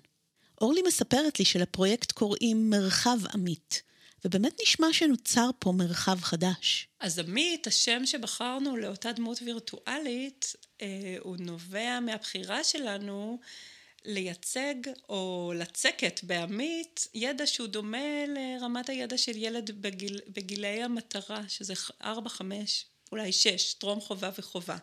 אורלי 0.61 0.81
מספרת 0.81 1.39
לי 1.39 1.45
שלפרויקט 1.45 2.11
קוראים 2.11 2.69
מרחב 2.69 3.17
עמית, 3.33 3.81
ובאמת 4.25 4.59
נשמע 4.61 4.87
שנוצר 4.93 5.49
פה 5.59 5.71
מרחב 5.71 6.21
חדש. 6.21 6.87
אז 6.99 7.19
עמית, 7.19 7.67
השם 7.67 8.05
שבחרנו 8.05 8.77
לאותה 8.77 9.11
דמות 9.11 9.41
וירטואלית, 9.45 10.55
אה, 10.81 10.87
הוא 11.19 11.37
נובע 11.39 11.99
מהבחירה 11.99 12.63
שלנו 12.63 13.39
לייצג 14.05 14.75
או 15.09 15.53
לצקת 15.55 16.19
בעמית 16.23 17.07
ידע 17.13 17.47
שהוא 17.47 17.67
דומה 17.67 18.25
לרמת 18.27 18.89
הידע 18.89 19.17
של 19.17 19.37
ילד 19.37 19.81
בגיל, 19.81 20.19
בגילי 20.27 20.83
המטרה, 20.83 21.41
שזה 21.47 21.73
4, 22.03 22.29
5, 22.29 22.85
אולי 23.11 23.31
6, 23.31 23.73
טרום 23.73 24.01
חובה 24.01 24.29
וחובה. 24.37 24.77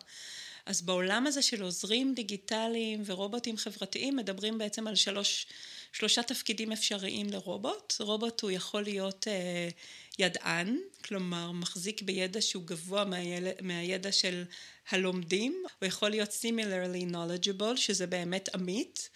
אז 0.69 0.81
בעולם 0.81 1.27
הזה 1.27 1.41
של 1.41 1.61
עוזרים 1.61 2.13
דיגיטליים 2.13 3.03
ורובוטים 3.05 3.57
חברתיים 3.57 4.15
מדברים 4.15 4.57
בעצם 4.57 4.87
על 4.87 4.95
שלוש, 4.95 5.47
שלושה 5.93 6.23
תפקידים 6.23 6.71
אפשריים 6.71 7.29
לרובוט. 7.29 7.93
רובוט 7.99 8.41
הוא 8.41 8.51
יכול 8.51 8.83
להיות 8.83 9.27
אה, 9.27 9.69
ידען, 10.19 10.77
כלומר 11.05 11.51
מחזיק 11.51 12.01
בידע 12.01 12.41
שהוא 12.41 12.63
גבוה 12.63 13.05
מהיל, 13.05 13.47
מהידע 13.61 14.11
של 14.11 14.43
הלומדים, 14.89 15.63
הוא 15.79 15.87
יכול 15.87 16.09
להיות 16.09 16.29
similarly 16.29 17.13
knowledgeable, 17.13 17.75
שזה 17.75 18.07
באמת 18.07 18.49
עמית. 18.55 19.09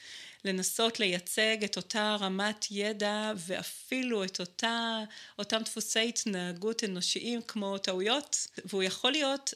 לנסות 0.46 1.00
לייצג 1.00 1.64
את 1.64 1.78
אותה 1.78 2.18
רמת 2.20 2.66
ידע 2.72 3.34
ואפילו 3.38 4.24
את 4.24 4.40
אותה, 4.40 5.04
אותם 5.40 5.62
דפוסי 5.66 6.10
התנהגות 6.10 6.84
אנושיים 6.84 7.42
כמו 7.48 7.78
טעויות, 7.78 8.48
והוא 8.66 8.84
יכול 8.84 9.12
להיות 9.12 9.54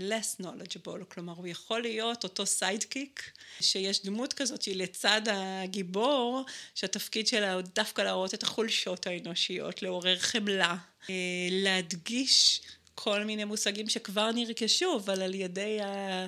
less 0.00 0.42
knowledgeable, 0.42 1.04
כלומר 1.08 1.32
הוא 1.32 1.46
יכול 1.46 1.82
להיות 1.82 2.24
אותו 2.24 2.46
sidekick, 2.46 3.32
שיש 3.60 4.02
דמות 4.02 4.32
כזאת 4.32 4.62
שהיא 4.62 4.76
לצד 4.76 5.22
הגיבור, 5.26 6.44
שהתפקיד 6.74 7.26
שלה 7.26 7.52
הוא 7.52 7.62
דווקא 7.74 8.02
להראות 8.02 8.34
את 8.34 8.42
החולשות 8.42 9.06
האנושיות, 9.06 9.82
לעורר 9.82 10.18
חמלה, 10.18 10.76
uh, 11.02 11.08
להדגיש 11.50 12.60
כל 12.94 13.24
מיני 13.24 13.44
מושגים 13.44 13.88
שכבר 13.88 14.30
נרכשו, 14.32 14.96
אבל 14.96 15.22
על 15.22 15.34
ידי 15.34 15.80
ה... 15.80 16.26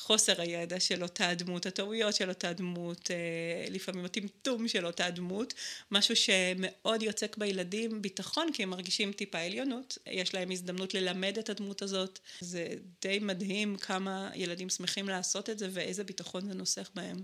חוסר 0.00 0.40
הידע 0.40 0.80
של 0.80 1.02
אותה 1.02 1.34
דמות, 1.34 1.66
הטעויות 1.66 2.14
של 2.14 2.28
אותה 2.28 2.52
דמות, 2.52 3.10
אה, 3.10 3.70
לפעמים 3.70 4.04
הטמטום 4.04 4.68
של 4.68 4.86
אותה 4.86 5.10
דמות, 5.10 5.54
משהו 5.90 6.16
שמאוד 6.16 7.02
יוצק 7.02 7.36
בילדים 7.36 8.02
ביטחון, 8.02 8.52
כי 8.52 8.62
הם 8.62 8.70
מרגישים 8.70 9.12
טיפה 9.12 9.38
עליונות, 9.38 9.98
יש 10.06 10.34
להם 10.34 10.50
הזדמנות 10.50 10.94
ללמד 10.94 11.38
את 11.38 11.50
הדמות 11.50 11.82
הזאת. 11.82 12.18
זה 12.40 12.68
די 13.02 13.18
מדהים 13.18 13.76
כמה 13.76 14.30
ילדים 14.34 14.68
שמחים 14.68 15.08
לעשות 15.08 15.50
את 15.50 15.58
זה 15.58 15.68
ואיזה 15.72 16.04
ביטחון 16.04 16.46
זה 16.46 16.54
נוסח 16.54 16.90
בהם. 16.94 17.22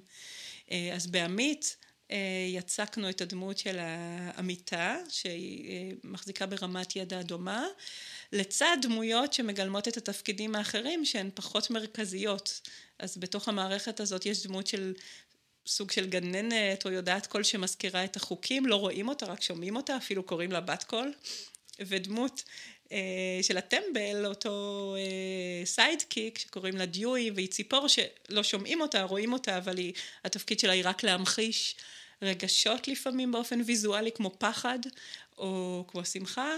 אה, 0.71 0.91
אז 0.95 1.07
בעמית, 1.07 1.77
יצקנו 2.49 3.11
את 3.11 3.21
הדמות 3.21 3.59
של 3.59 3.79
העמיתה, 3.79 4.97
שהיא 5.09 5.95
מחזיקה 6.05 6.47
ברמת 6.47 6.97
ידע 6.97 7.23
דומה. 7.23 7.67
לצד 8.33 8.77
דמויות 8.83 9.33
שמגלמות 9.33 9.89
את 9.89 9.97
התפקידים 9.97 10.55
האחרים 10.55 11.05
שהן 11.05 11.31
פחות 11.35 11.71
מרכזיות. 11.71 12.61
אז 12.99 13.17
בתוך 13.17 13.49
המערכת 13.49 14.01
הזאת 14.01 14.27
יש 14.27 14.47
דמות 14.47 14.67
של 14.67 14.95
סוג 15.67 15.91
של 15.91 16.07
גננת 16.07 16.87
או 16.87 16.91
יודעת 16.91 17.27
קול 17.27 17.43
שמזכירה 17.43 18.05
את 18.05 18.17
החוקים, 18.17 18.67
לא 18.67 18.77
רואים 18.77 19.09
אותה, 19.09 19.27
רק 19.27 19.43
שומעים 19.43 19.77
אותה, 19.77 19.97
אפילו 19.97 20.23
קוראים 20.23 20.53
לה 20.53 20.61
בת 20.61 20.85
קול. 20.85 21.13
ודמות 21.81 22.43
של 23.43 23.57
הטמבל, 23.57 24.27
אותו 24.27 24.95
סיידקיק 25.65 26.39
שקוראים 26.39 26.77
לה 26.77 26.87
דיואי, 26.87 27.31
והיא 27.31 27.49
ציפור 27.49 27.87
שלא 27.89 28.43
שומעים 28.43 28.81
אותה, 28.81 29.03
רואים 29.03 29.33
אותה, 29.33 29.59
אבל 29.59 29.79
היא, 29.79 29.93
התפקיד 30.25 30.61
שלה 30.61 30.73
היא 30.73 30.83
רק 30.85 31.03
להמחיש 31.03 31.77
רגשות 32.23 32.89
לפעמים 32.89 33.33
באופן 33.33 33.61
ויזואלי, 33.67 34.13
כמו 34.13 34.31
פחד 34.39 34.79
או 35.39 35.85
כמו 35.89 36.05
שמחה, 36.05 36.55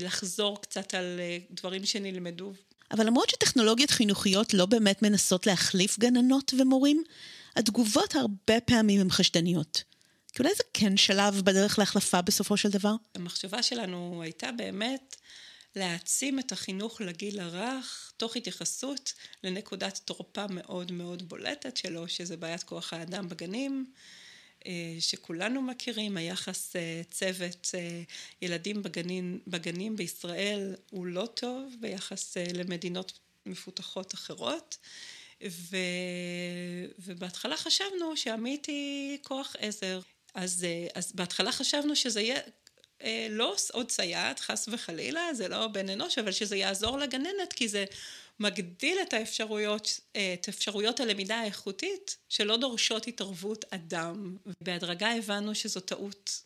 ולחזור 0.00 0.60
קצת 0.62 0.94
על 0.94 1.20
דברים 1.50 1.84
שנלמדו. 1.84 2.52
אבל 2.90 3.06
למרות 3.06 3.30
שטכנולוגיות 3.30 3.90
חינוכיות 3.90 4.54
לא 4.54 4.66
באמת 4.66 5.02
מנסות 5.02 5.46
להחליף 5.46 5.98
גננות 5.98 6.54
ומורים, 6.58 7.02
התגובות 7.56 8.14
הרבה 8.14 8.60
פעמים 8.60 9.00
הן 9.00 9.10
חשדניות. 9.10 9.82
כי 10.32 10.42
אולי 10.42 10.54
זה 10.54 10.64
כן 10.74 10.96
שלב 10.96 11.40
בדרך 11.44 11.78
להחלפה 11.78 12.22
בסופו 12.22 12.56
של 12.56 12.70
דבר? 12.70 12.94
המחשבה 13.14 13.62
שלנו 13.62 14.22
הייתה 14.22 14.52
באמת 14.52 15.16
להעצים 15.76 16.38
את 16.38 16.52
החינוך 16.52 17.00
לגיל 17.00 17.40
הרך, 17.40 18.12
תוך 18.16 18.36
התייחסות 18.36 19.12
לנקודת 19.44 20.00
תורפה 20.04 20.46
מאוד 20.50 20.92
מאוד 20.92 21.28
בולטת 21.28 21.76
שלו, 21.76 22.08
שזה 22.08 22.36
בעיית 22.36 22.62
כוח 22.62 22.92
האדם 22.92 23.28
בגנים, 23.28 23.86
אה, 24.66 24.96
שכולנו 25.00 25.62
מכירים, 25.62 26.16
היחס 26.16 26.76
אה, 26.76 27.02
צוות 27.10 27.70
אה, 27.74 28.02
ילדים 28.42 28.82
בגנים, 28.82 29.40
בגנים 29.46 29.96
בישראל 29.96 30.74
הוא 30.90 31.06
לא 31.06 31.26
טוב 31.34 31.74
ביחס 31.80 32.36
למדינות 32.54 33.18
מפותחות 33.46 34.14
אחרות. 34.14 34.76
ו... 35.48 35.76
ובהתחלה 36.98 37.56
חשבנו 37.56 38.16
שעמית 38.16 38.66
היא 38.66 39.18
כוח 39.22 39.56
עזר. 39.58 40.00
אז, 40.34 40.66
אז 40.94 41.12
בהתחלה 41.14 41.52
חשבנו 41.52 41.96
שזה 41.96 42.20
יהיה 42.20 42.40
לא 43.30 43.56
עוד 43.72 43.90
סייעת, 43.90 44.40
חס 44.40 44.68
וחלילה, 44.72 45.34
זה 45.34 45.48
לא 45.48 45.68
בן 45.68 45.88
אנוש, 45.88 46.18
אבל 46.18 46.32
שזה 46.32 46.56
יעזור 46.56 46.98
לגננת, 46.98 47.52
כי 47.52 47.68
זה 47.68 47.84
מגדיל 48.40 48.98
את 49.02 49.12
האפשרויות, 49.12 50.00
את 50.10 50.48
אפשרויות 50.48 51.00
הלמידה 51.00 51.36
האיכותית 51.36 52.16
שלא 52.28 52.56
דורשות 52.56 53.06
התערבות 53.06 53.64
אדם. 53.70 54.36
בהדרגה 54.60 55.12
הבנו 55.12 55.54
שזו 55.54 55.80
טעות 55.80 56.42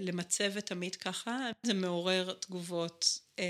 למצב 0.00 0.56
את 0.56 0.72
עמית 0.72 0.96
ככה, 0.96 1.50
זה 1.66 1.74
מעורר 1.74 2.32
תגובות 2.40 3.18
אה, 3.38 3.44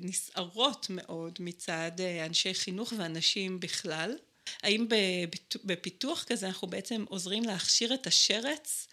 נסערות 0.00 0.86
מאוד 0.90 1.38
מצד 1.40 1.92
אה, 2.00 2.26
אנשי 2.26 2.54
חינוך 2.54 2.92
ואנשים 2.98 3.60
בכלל. 3.60 4.16
האם 4.64 4.86
בפיתוח 5.64 6.24
כזה 6.24 6.46
אנחנו 6.46 6.68
בעצם 6.68 7.04
עוזרים 7.08 7.44
להכשיר 7.44 7.94
את 7.94 8.06
השרץ 8.06 8.88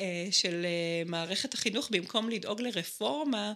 אה, 0.00 0.28
של 0.30 0.64
אה, 0.64 1.02
מערכת 1.06 1.54
החינוך 1.54 1.88
במקום 1.90 2.30
לדאוג 2.30 2.60
לרפורמה 2.60 3.52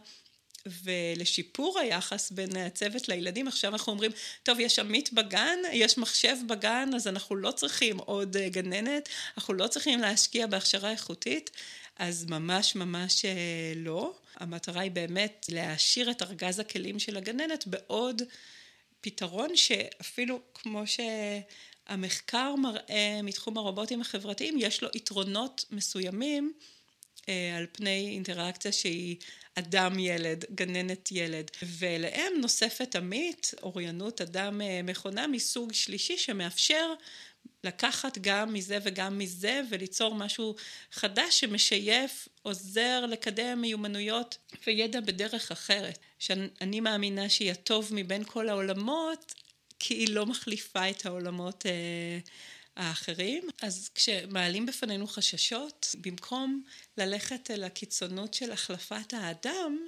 ולשיפור 0.85 1.79
היחס 1.79 2.31
בין 2.31 2.57
הצוות 2.57 3.09
לילדים. 3.09 3.49
עכשיו 3.49 3.73
אנחנו 3.73 3.93
אומרים, 3.93 4.11
טוב, 4.43 4.61
יש 4.61 4.79
עמית 4.79 5.13
בגן, 5.13 5.59
יש 5.73 5.99
מחשב 5.99 6.37
בגן, 6.49 6.91
אז 6.95 7.09
אנחנו 7.09 7.37
לא 7.37 7.51
צריכים 7.51 7.99
עוד 7.99 8.37
אה, 8.37 8.49
גננת, 8.49 9.09
אנחנו 9.37 9.55
לא 9.55 9.67
צריכים 9.67 10.01
להשקיע 10.01 10.47
בהכשרה 10.47 10.91
איכותית, 10.91 11.51
אז 11.97 12.25
ממש 12.25 12.75
ממש 12.75 13.25
לא. 13.77 14.15
המטרה 14.37 14.81
היא 14.81 14.91
באמת 14.91 15.47
להעשיר 15.49 16.11
את 16.11 16.23
ארגז 16.23 16.59
הכלים 16.59 16.99
של 16.99 17.17
הגננת 17.17 17.67
בעוד 17.67 18.23
פתרון 19.01 19.57
שאפילו 19.57 20.41
כמו 20.55 20.83
שהמחקר 20.87 22.55
מראה 22.55 23.21
מתחום 23.23 23.59
הרובוטים 23.59 24.01
החברתיים, 24.01 24.55
יש 24.59 24.83
לו 24.83 24.89
יתרונות 24.95 25.65
מסוימים. 25.71 26.53
אה, 27.29 27.57
על 27.57 27.67
פני 27.73 28.09
אינטראקציה 28.15 28.73
שהיא 28.73 29.17
אדם 29.55 29.99
ילד, 29.99 30.45
גננת 30.55 31.09
ילד. 31.13 31.51
ואליהם 31.63 32.33
נוספת 32.41 32.97
עמית, 32.97 33.55
אוריינות 33.63 34.21
אדם 34.21 34.61
אה, 34.61 34.81
מכונה 34.85 35.27
מסוג 35.27 35.73
שלישי 35.73 36.19
שמאפשר 36.19 36.95
לקחת 37.65 38.19
גם 38.19 38.53
מזה 38.53 38.79
וגם 38.83 39.19
מזה 39.19 39.61
וליצור 39.71 40.15
משהו 40.15 40.55
חדש 40.93 41.41
שמשייף, 41.41 42.29
עוזר 42.43 43.07
לקדם 43.07 43.61
מיומנויות 43.61 44.39
וידע 44.67 45.01
בדרך 45.01 45.51
אחרת. 45.51 45.99
שאני 46.19 46.81
מאמינה 46.81 47.29
שהיא 47.29 47.51
הטוב 47.51 47.89
מבין 47.93 48.25
כל 48.25 48.49
העולמות, 48.49 49.35
כי 49.79 49.95
היא 49.95 50.09
לא 50.15 50.27
מחליפה 50.27 50.91
את 50.91 51.07
העולמות 51.07 51.67
אה, 51.67 52.19
האחרים. 52.77 53.49
אז 53.63 53.91
כשמעלים 53.95 54.67
בפנינו 54.67 55.07
חששות, 55.07 55.95
במקום 56.01 56.63
ללכת 56.99 57.51
אל 57.51 57.65
הקיצונות 57.65 58.35
של 58.35 58.53
החלפת 58.53 59.13
האדם, 59.13 59.79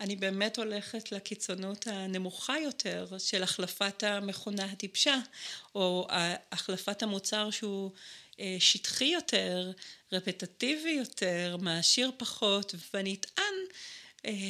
אני 0.00 0.16
באמת 0.16 0.58
הולכת 0.58 1.12
לקיצונות 1.12 1.86
הנמוכה 1.86 2.58
יותר 2.58 3.06
של 3.18 3.42
החלפת 3.42 4.02
המכונה 4.02 4.64
הטיפשה, 4.64 5.16
או 5.74 6.06
החלפת 6.52 7.02
המוצר 7.02 7.50
שהוא 7.50 7.90
אה, 8.40 8.56
שטחי 8.58 9.04
יותר, 9.04 9.72
רפטטיבי 10.12 10.90
יותר, 10.90 11.56
מעשיר 11.60 12.10
פחות, 12.16 12.74
ואני 12.94 13.14
אטען 13.14 13.44
אה, 13.44 13.47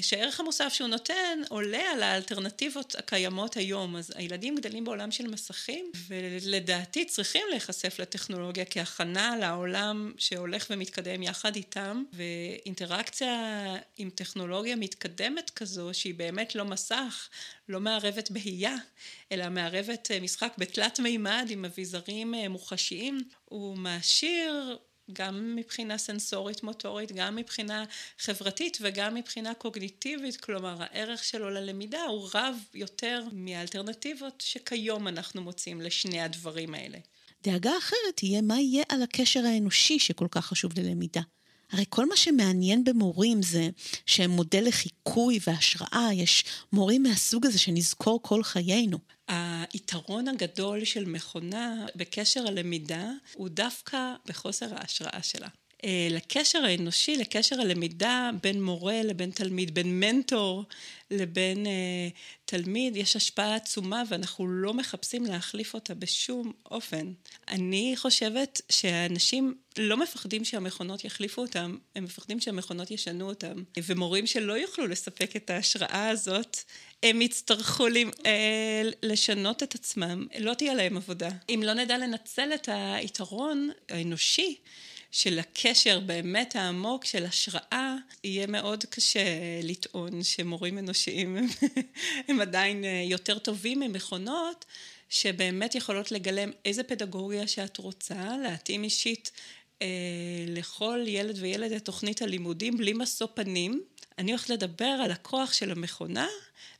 שהערך 0.03 0.41
המוסף 0.41 0.73
שהוא 0.73 0.88
נותן 0.88 1.41
עולה 1.49 1.91
על 1.93 2.03
האלטרנטיבות 2.03 2.95
הקיימות 2.95 3.57
היום. 3.57 3.97
אז 3.97 4.12
הילדים 4.17 4.57
גדלים 4.57 4.85
בעולם 4.85 5.11
של 5.11 5.29
מסכים, 5.29 5.93
ולדעתי 6.09 7.05
צריכים 7.05 7.43
להיחשף 7.51 7.99
לטכנולוגיה 7.99 8.64
כהכנה 8.64 9.37
לעולם 9.37 10.12
שהולך 10.19 10.67
ומתקדם 10.71 11.23
יחד 11.23 11.57
איתם, 11.57 12.05
ואינטראקציה 12.12 13.77
עם 13.97 14.11
טכנולוגיה 14.11 14.77
מתקדמת 14.77 15.51
כזו, 15.51 15.91
שהיא 15.93 16.14
באמת 16.14 16.55
לא 16.55 16.64
מסך, 16.64 17.29
לא 17.69 17.81
מערבת 17.81 18.31
בהייה, 18.31 18.77
אלא 19.33 19.49
מערבת 19.49 20.11
אה, 20.11 20.21
משחק 20.21 20.53
בתלת 20.59 21.01
מימד 21.01 21.47
עם 21.51 21.64
אביזרים 21.64 22.35
אה, 22.35 22.49
מוחשיים, 22.49 23.21
הוא 23.45 23.77
מעשיר 23.77 24.79
גם 25.12 25.57
מבחינה 25.57 25.99
סנסורית 25.99 26.62
מוטורית, 26.62 27.12
גם 27.12 27.37
מבחינה 27.37 27.85
חברתית 28.18 28.79
וגם 28.81 29.14
מבחינה 29.14 29.55
קוגניטיבית, 29.55 30.37
כלומר 30.37 30.77
הערך 30.81 31.25
שלו 31.25 31.51
ללמידה 31.51 32.05
הוא 32.05 32.29
רב 32.35 32.57
יותר 32.75 33.25
מהאלטרנטיבות 33.33 34.42
שכיום 34.47 35.09
אנחנו 35.09 35.42
מוצאים 35.42 35.81
לשני 35.81 36.21
הדברים 36.21 36.75
האלה. 36.75 36.99
דאגה 37.42 37.73
אחרת 37.79 38.14
תהיה 38.14 38.42
מה 38.42 38.61
יהיה 38.61 38.85
על 38.88 39.03
הקשר 39.03 39.40
האנושי 39.47 39.99
שכל 39.99 40.27
כך 40.31 40.47
חשוב 40.47 40.73
ללמידה. 40.79 41.21
הרי 41.73 41.85
כל 41.88 42.09
מה 42.09 42.16
שמעניין 42.16 42.85
במורים 42.85 43.42
זה 43.42 43.68
שהם 44.07 44.31
מודל 44.31 44.68
לחיקוי 44.68 45.38
והשראה, 45.47 46.09
יש 46.14 46.44
מורים 46.73 47.03
מהסוג 47.03 47.47
הזה 47.47 47.59
שנזכור 47.59 48.21
כל 48.23 48.42
חיינו. 48.42 48.99
היתרון 49.29 50.29
הגדול 50.29 50.85
של 50.85 51.05
מכונה 51.05 51.87
בקשר 51.97 52.47
הלמידה 52.47 53.11
הוא 53.35 53.49
דווקא 53.49 54.14
בחוסר 54.27 54.67
ההשראה 54.77 55.23
שלה. 55.23 55.49
אה, 55.85 56.09
לקשר 56.11 56.59
האנושי, 56.64 57.17
לקשר 57.17 57.61
הלמידה 57.61 58.31
בין 58.43 58.62
מורה 58.62 59.03
לבין 59.03 59.31
תלמיד, 59.31 59.75
בין 59.75 60.01
מנטור 60.01 60.64
לבין 61.11 61.67
uh, 61.67 61.69
תלמיד, 62.45 62.97
יש 62.97 63.17
השפעה 63.17 63.55
עצומה 63.55 64.03
ואנחנו 64.09 64.49
לא 64.49 64.75
מחפשים 64.75 65.27
להחליף 65.27 65.75
אותה 65.75 65.95
בשום 65.95 66.53
אופן. 66.71 67.12
אני 67.49 67.95
חושבת 67.97 68.61
שאנשים 68.69 69.55
לא 69.79 69.97
מפחדים 69.97 70.45
שהמכונות 70.45 71.05
יחליפו 71.05 71.43
אותם, 71.43 71.77
הם 71.97 72.05
מפחדים 72.05 72.41
שהמכונות 72.41 72.91
ישנו 72.91 73.29
אותם. 73.29 73.62
ומורים 73.85 74.27
שלא 74.27 74.53
יוכלו 74.53 74.87
לספק 74.87 75.37
את 75.37 75.51
ההשראה 75.51 76.09
הזאת, 76.09 76.57
הם 77.03 77.23
יצטרכו 77.23 77.87
אה, 78.27 78.83
לשנות 79.03 79.62
את 79.62 79.75
עצמם, 79.75 80.27
לא 80.38 80.55
תהיה 80.55 80.75
להם 80.75 80.97
עבודה. 80.97 81.31
אם 81.49 81.62
לא 81.64 81.75
נדע 81.75 81.99
לנצל 81.99 82.55
את 82.55 82.69
היתרון 82.73 83.71
האנושי, 83.88 84.57
של 85.11 85.38
הקשר 85.38 86.01
באמת 86.01 86.57
העמוק 86.57 87.05
של 87.05 87.25
השראה, 87.25 87.94
יהיה 88.25 88.47
מאוד 88.47 88.85
קשה 88.85 89.21
לטעון 89.62 90.23
שמורים 90.23 90.79
אנושיים 90.79 91.37
הם, 91.37 91.47
הם 92.29 92.40
עדיין 92.40 92.85
אה, 92.85 93.05
יותר 93.07 93.38
טובים 93.38 93.81
ממכונות, 93.81 94.64
שבאמת 95.09 95.75
יכולות 95.75 96.12
לגלם 96.12 96.51
איזה 96.64 96.83
פדגוגיה 96.83 97.47
שאת 97.49 97.79
רוצה, 97.79 98.37
להתאים 98.42 98.85
אישית 98.85 99.31
אה, 99.83 99.87
לכל 100.47 101.05
ילד 101.07 101.38
וילד 101.40 101.73
את 101.73 101.85
תוכנית 101.85 102.23
הלימודים 102.23 102.77
בלי 102.77 102.92
משוא 102.92 103.27
פנים. 103.35 103.83
אני 104.18 104.31
הולכת 104.31 104.51
לדבר 104.51 104.99
על 105.05 105.11
הכוח 105.11 105.53
של 105.53 105.71
המכונה, 105.71 106.27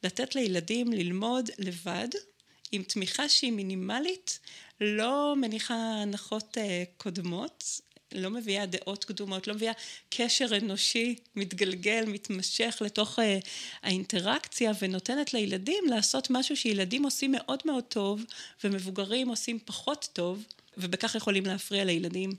לתת 0.05 0.35
לילדים 0.35 0.93
ללמוד 0.93 1.51
לבד, 1.59 2.09
עם 2.73 2.83
תמיכה 2.83 3.29
שהיא 3.29 3.53
מינימלית, 3.53 4.39
לא 4.81 5.35
מניחה 5.37 5.75
הנחות 5.75 6.59
אה, 6.59 6.85
קודמות, 6.97 7.81
לא 8.13 8.31
מביאה 8.31 8.67
דעות 8.67 9.05
קדומות, 9.05 9.47
לא 9.47 9.55
מביאה 9.55 9.73
קשר 10.11 10.57
אנושי 10.57 11.15
מתגלגל, 11.37 12.05
מתמשך 12.07 12.83
לתוך 12.85 13.19
uh, 13.19 13.23
האינטראקציה 13.83 14.73
ונותנת 14.81 15.35
לילדים 15.35 15.85
לעשות 15.91 16.31
משהו 16.31 16.57
שילדים 16.57 17.03
עושים 17.03 17.33
מאוד 17.33 17.59
מאוד 17.65 17.85
טוב 17.85 18.25
ומבוגרים 18.65 19.29
עושים 19.29 19.59
פחות 19.65 20.09
טוב 20.13 20.45
ובכך 20.77 21.15
יכולים 21.15 21.47
להפריע 21.47 21.85
לילדים 21.85 22.31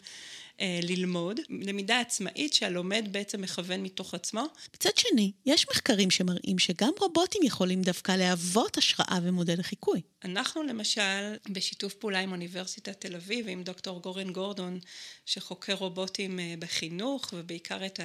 ללמוד, 0.83 1.39
למידה 1.49 1.99
עצמאית 1.99 2.53
שהלומד 2.53 3.07
בעצם 3.11 3.41
מכוון 3.41 3.83
מתוך 3.83 4.13
עצמו. 4.13 4.45
מצד 4.75 4.97
שני, 4.97 5.31
יש 5.45 5.65
מחקרים 5.69 6.11
שמראים 6.11 6.59
שגם 6.59 6.91
רובוטים 6.99 7.41
יכולים 7.43 7.81
דווקא 7.81 8.11
להוות 8.11 8.77
השראה 8.77 9.19
ומודל 9.23 9.59
לחיקוי. 9.59 10.01
אנחנו 10.23 10.63
למשל, 10.63 11.35
בשיתוף 11.49 11.93
פעולה 11.93 12.19
עם 12.19 12.31
אוניברסיטת 12.31 13.01
תל 13.01 13.15
אביב 13.15 13.45
ועם 13.45 13.63
דוקטור 13.63 14.01
גורן 14.01 14.31
גורדון, 14.31 14.79
שחוקר 15.25 15.73
רובוטים 15.73 16.39
אה, 16.39 16.53
בחינוך, 16.59 17.33
ובעיקר 17.33 17.85
את 17.85 17.99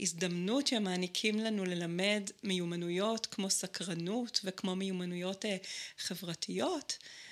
ההזדמנות 0.00 0.66
שמעניקים 0.66 1.38
לנו 1.38 1.64
ללמד 1.64 2.22
מיומנויות 2.42 3.26
כמו 3.26 3.50
סקרנות 3.50 4.40
וכמו 4.44 4.76
מיומנויות 4.76 5.44
אה, 5.44 5.56
חברתיות, 5.98 6.98
אה, 7.02 7.29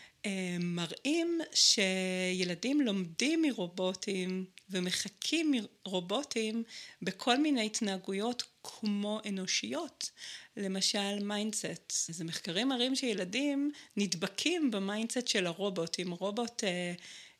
מראים 0.60 1.40
שילדים 1.54 2.80
לומדים 2.80 3.42
מרובוטים 3.42 4.44
ומחקים 4.70 5.52
מרובוטים 5.86 6.62
בכל 7.02 7.38
מיני 7.38 7.66
התנהגויות 7.66 8.42
כמו 8.62 9.20
אנושיות, 9.28 10.10
למשל 10.56 11.24
mindset. 11.24 11.92
אז 12.08 12.20
המחקרים 12.20 12.68
מראים 12.68 12.96
שילדים 12.96 13.70
נדבקים 13.96 14.70
ב 14.70 14.78
mindset 14.78 15.28
של 15.28 15.46
הרובוט. 15.46 15.96
אם 16.00 16.10
רובוט 16.10 16.64
אה, 16.64 16.92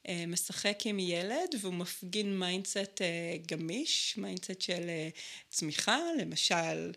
אה, 0.09 0.25
משחק 0.27 0.79
עם 0.85 0.99
ילד 0.99 1.55
והוא 1.61 1.75
מפגין 1.75 2.39
mindset 2.39 3.03
אה, 3.03 3.37
גמיש, 3.47 4.15
mindset 4.17 4.61
של 4.61 4.89
אה, 4.89 5.09
צמיחה, 5.49 5.99
למשל 6.21 6.93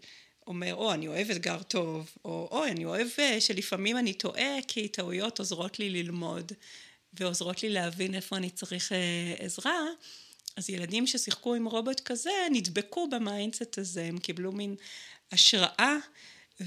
אומר, 0.48 0.76
או, 0.76 0.94
אני 0.94 1.08
אוהב 1.08 1.30
אתגר 1.30 1.64
טוב, 1.64 2.12
או, 2.26 2.48
או, 2.52 2.66
אני 2.66 2.86
אוהב 2.86 3.08
אה, 3.20 3.42
שלפעמים 3.42 3.98
אני 3.98 4.14
טועה, 4.14 4.62
כי 4.68 4.88
טעויות 4.88 5.40
עוזרות 5.40 5.80
לי 5.80 5.90
ללמוד, 5.90 6.52
ועוזרות 7.14 7.64
לי 7.64 7.70
להבין 7.70 8.16
איפה 8.16 8.38
אני 8.38 8.50
צריך 8.50 8.92
אה, 8.92 9.34
עזרה. 9.38 9.80
אז 10.56 10.70
ילדים 10.70 11.08
ששיחקו 11.08 11.56
עם 11.56 11.66
רובוט 11.66 12.00
כזה, 12.00 12.32
נדבקו 12.52 13.10
ב 13.10 13.18
mindset 13.18 13.78
הזה, 13.78 14.04
הם 14.04 14.18
קיבלו 14.18 14.52
מין 14.52 14.76
השראה 15.32 15.98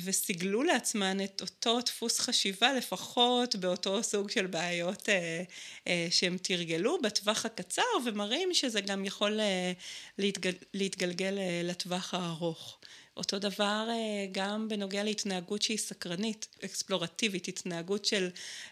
וסיגלו 0.05 0.63
לעצמן 0.63 1.25
את 1.25 1.41
אותו 1.41 1.81
דפוס 1.81 2.21
חשיבה, 2.21 2.75
לפחות 2.75 3.57
באותו 3.57 4.03
סוג 4.03 4.31
של 4.31 4.47
בעיות 4.47 5.09
אה, 5.09 5.43
אה, 5.89 6.07
שהם 6.11 6.37
תרגלו 6.43 7.03
בטווח 7.03 7.47
הקצר, 7.47 7.83
ומראים 8.05 8.55
שזה 8.55 8.81
גם 8.81 9.05
יכול 9.05 9.41
אה, 9.41 9.73
להתגל, 10.19 10.53
להתגלגל 10.75 11.39
אה, 11.39 11.61
לטווח 11.65 12.15
הארוך. 12.15 12.79
אותו 13.17 13.39
דבר 13.39 13.87
אה, 13.91 14.27
גם 14.33 14.69
בנוגע 14.69 15.03
להתנהגות 15.05 15.63
שהיא 15.63 15.79
סקרנית, 15.79 16.47
אקספלורטיבית, 16.65 17.49
התנהגות 17.49 18.05
של 18.05 18.29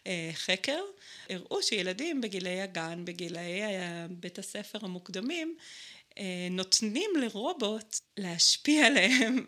אה, 0.06 0.30
חקר. 0.34 0.80
הראו 1.30 1.62
שילדים 1.62 2.20
בגילי 2.20 2.60
הגן, 2.60 3.04
בגילי 3.04 3.60
בית 4.10 4.38
הספר 4.38 4.78
המוקדמים, 4.82 5.56
אה, 6.18 6.48
נותנים 6.50 7.10
לרובוט 7.20 8.00
להשפיע 8.16 8.84
עליהם 8.86 9.46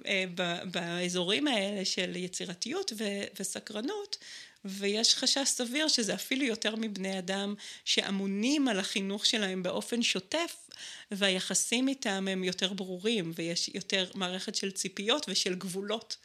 באזורים 0.70 1.46
האלה 1.46 1.85
של 1.85 2.16
יצירתיות 2.16 2.92
וסקרנות, 3.40 4.16
ויש 4.64 5.14
חשש 5.14 5.48
סביר 5.48 5.88
שזה 5.88 6.14
אפילו 6.14 6.44
יותר 6.44 6.76
מבני 6.76 7.18
אדם 7.18 7.54
שאמונים 7.85 8.68
על 8.68 8.78
החינוך 8.78 9.26
שלהם 9.26 9.62
באופן 9.62 10.02
שוטף 10.02 10.63
והיחסים 11.10 11.88
איתם 11.88 12.28
הם 12.30 12.44
יותר 12.44 12.72
ברורים 12.72 13.32
ויש 13.34 13.70
יותר 13.74 14.10
מערכת 14.14 14.54
של 14.54 14.70
ציפיות 14.70 15.26
ושל 15.28 15.54
גבולות 15.54 16.16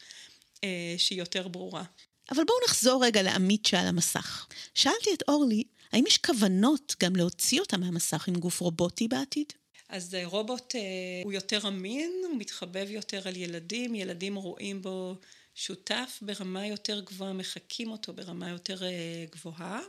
אה, 0.63 0.95
שהיא 0.97 1.19
יותר 1.19 1.47
ברורה. 1.47 1.83
אבל 2.31 2.43
בואו 2.43 2.57
נחזור 2.67 3.05
רגע 3.05 3.21
לעמית 3.21 3.65
שעל 3.65 3.88
המסך. 3.88 4.47
שאלתי 4.75 5.13
את 5.13 5.23
אורלי, 5.27 5.63
האם 5.91 6.03
יש 6.07 6.17
כוונות 6.17 6.95
גם 7.03 7.15
להוציא 7.15 7.59
אותה 7.59 7.77
מהמסך 7.77 8.27
עם 8.27 8.35
גוף 8.35 8.59
רובוטי 8.59 9.07
בעתיד? 9.07 9.53
אז 9.89 10.15
אה, 10.15 10.25
רובוט 10.25 10.75
אה, 10.75 10.81
הוא 11.23 11.33
יותר 11.33 11.67
אמין, 11.67 12.12
הוא 12.29 12.38
מתחבב 12.38 12.88
יותר 12.89 13.27
על 13.27 13.35
ילדים, 13.35 13.95
ילדים 13.95 14.35
רואים 14.35 14.81
בו 14.81 15.15
שותף 15.55 16.19
ברמה 16.21 16.67
יותר 16.67 16.99
גבוהה, 16.99 17.33
מחקים 17.33 17.91
אותו 17.91 18.13
ברמה 18.13 18.49
יותר 18.49 18.83
אה, 18.83 19.25
גבוהה. 19.31 19.79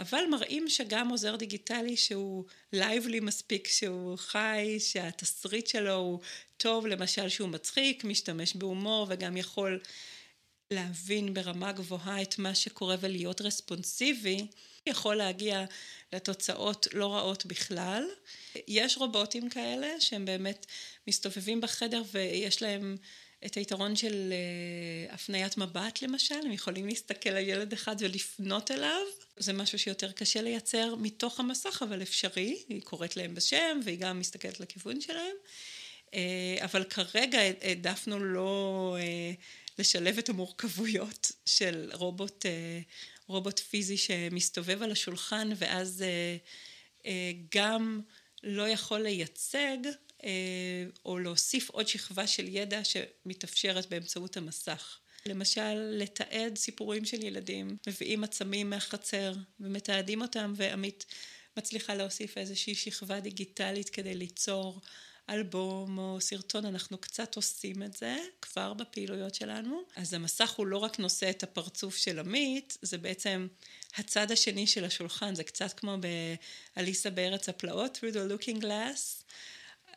אבל 0.00 0.24
מראים 0.30 0.68
שגם 0.68 1.08
עוזר 1.08 1.36
דיגיטלי 1.36 1.96
שהוא 1.96 2.44
לייבלי 2.72 3.20
מספיק, 3.20 3.68
שהוא 3.68 4.18
חי, 4.18 4.76
שהתסריט 4.78 5.66
שלו 5.66 5.94
הוא 5.94 6.20
טוב, 6.56 6.86
למשל 6.86 7.28
שהוא 7.28 7.48
מצחיק, 7.48 8.04
משתמש 8.04 8.56
בהומור 8.56 9.06
וגם 9.08 9.36
יכול 9.36 9.80
להבין 10.70 11.34
ברמה 11.34 11.72
גבוהה 11.72 12.22
את 12.22 12.38
מה 12.38 12.54
שקורה 12.54 12.96
ולהיות 13.00 13.40
רספונסיבי, 13.40 14.46
יכול 14.86 15.14
להגיע 15.14 15.64
לתוצאות 16.12 16.86
לא 16.92 17.14
רעות 17.14 17.46
בכלל. 17.46 18.04
יש 18.68 18.96
רובוטים 18.96 19.48
כאלה 19.48 20.00
שהם 20.00 20.24
באמת 20.24 20.66
מסתובבים 21.06 21.60
בחדר 21.60 22.02
ויש 22.12 22.62
להם 22.62 22.96
את 23.46 23.54
היתרון 23.54 23.96
של 23.96 24.32
uh, 24.32 25.14
הפניית 25.14 25.56
מבט 25.56 26.02
למשל, 26.02 26.34
הם 26.44 26.52
יכולים 26.52 26.86
להסתכל 26.86 27.30
על 27.30 27.48
ילד 27.48 27.72
אחד 27.72 27.96
ולפנות 27.98 28.70
אליו. 28.70 29.02
זה 29.36 29.52
משהו 29.52 29.78
שיותר 29.78 30.12
קשה 30.12 30.42
לייצר 30.42 30.94
מתוך 30.94 31.40
המסך, 31.40 31.82
אבל 31.88 32.02
אפשרי. 32.02 32.62
היא 32.68 32.82
קוראת 32.82 33.16
להם 33.16 33.34
בשם 33.34 33.80
והיא 33.84 33.98
גם 33.98 34.18
מסתכלת 34.18 34.60
לכיוון 34.60 35.00
שלהם. 35.00 35.36
Uh, 36.06 36.14
אבל 36.64 36.84
כרגע 36.84 37.38
העדפנו 37.60 38.24
לא 38.24 38.96
לשלב 39.78 40.18
את 40.18 40.28
המורכבויות 40.28 41.32
של 41.46 41.90
רובוט, 41.94 42.46
רובוט 43.26 43.58
פיזי 43.58 43.96
שמסתובב 43.96 44.82
על 44.82 44.92
השולחן 44.92 45.50
ואז 45.56 46.04
גם 47.54 48.00
לא 48.42 48.68
יכול 48.68 49.00
לייצג 49.00 49.78
אה, 49.86 49.90
או 51.04 51.18
להוסיף 51.18 51.70
עוד 51.70 51.88
שכבה 51.88 52.26
של 52.26 52.48
ידע 52.48 52.80
שמתאפשרת 52.84 53.90
באמצעות 53.90 54.36
המסך. 54.36 54.98
למשל, 55.26 55.74
לתעד 55.74 56.58
סיפורים 56.58 57.04
של 57.04 57.24
ילדים, 57.24 57.76
מביאים 57.86 58.24
עצמים 58.24 58.70
מהחצר 58.70 59.32
ומתעדים 59.60 60.22
אותם, 60.22 60.52
ועמית 60.56 61.06
מצליחה 61.56 61.94
להוסיף 61.94 62.38
איזושהי 62.38 62.74
שכבה 62.74 63.20
דיגיטלית 63.20 63.88
כדי 63.88 64.14
ליצור 64.14 64.80
אלבום 65.30 65.98
או 65.98 66.20
סרטון, 66.20 66.64
אנחנו 66.64 66.98
קצת 66.98 67.36
עושים 67.36 67.82
את 67.82 67.96
זה 67.96 68.16
כבר 68.42 68.74
בפעילויות 68.74 69.34
שלנו. 69.34 69.82
אז 69.96 70.14
המסך 70.14 70.50
הוא 70.50 70.66
לא 70.66 70.78
רק 70.78 70.98
נושא 70.98 71.30
את 71.30 71.42
הפרצוף 71.42 71.96
של 71.96 72.18
עמית, 72.18 72.78
זה 72.82 72.98
בעצם 72.98 73.46
הצד 73.96 74.30
השני 74.30 74.66
של 74.66 74.84
השולחן, 74.84 75.34
זה 75.34 75.44
קצת 75.44 75.78
כמו 75.78 75.96
באליסה 76.76 77.10
בארץ 77.10 77.48
הפלאות, 77.48 77.98
through 77.98 78.14
the 78.14 78.32
looking 78.32 78.62
glass. 78.62 79.24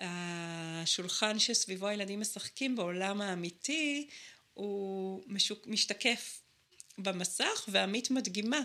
השולחן 0.05 1.39
שסביבו 1.39 1.87
הילדים 1.87 2.19
משחקים 2.19 2.75
בעולם 2.75 3.21
האמיתי 3.21 4.07
הוא 4.53 5.23
משוק, 5.27 5.67
משתקף 5.67 6.41
במסך 6.97 7.65
ועמית 7.67 8.11
מדגימה 8.11 8.61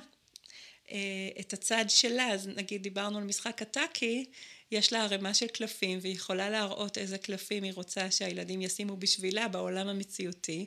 אה, 0.90 0.98
את 1.40 1.53
הצד 1.53 1.85
שלה, 1.88 2.29
אז 2.33 2.48
נגיד 2.48 2.83
דיברנו 2.83 3.18
על 3.18 3.24
משחק 3.24 3.62
הטאקי, 3.62 4.24
יש 4.70 4.92
לה 4.92 5.03
ערימה 5.03 5.35
של 5.35 5.46
קלפים 5.46 5.98
והיא 6.03 6.14
יכולה 6.14 6.51
להראות 6.51 6.98
איזה 6.98 7.18
קלפים 7.18 7.62
היא 7.62 7.72
רוצה 7.74 8.11
שהילדים 8.11 8.62
ישימו 8.62 8.96
בשבילה 8.96 9.48
בעולם 9.48 9.88
המציאותי 9.88 10.66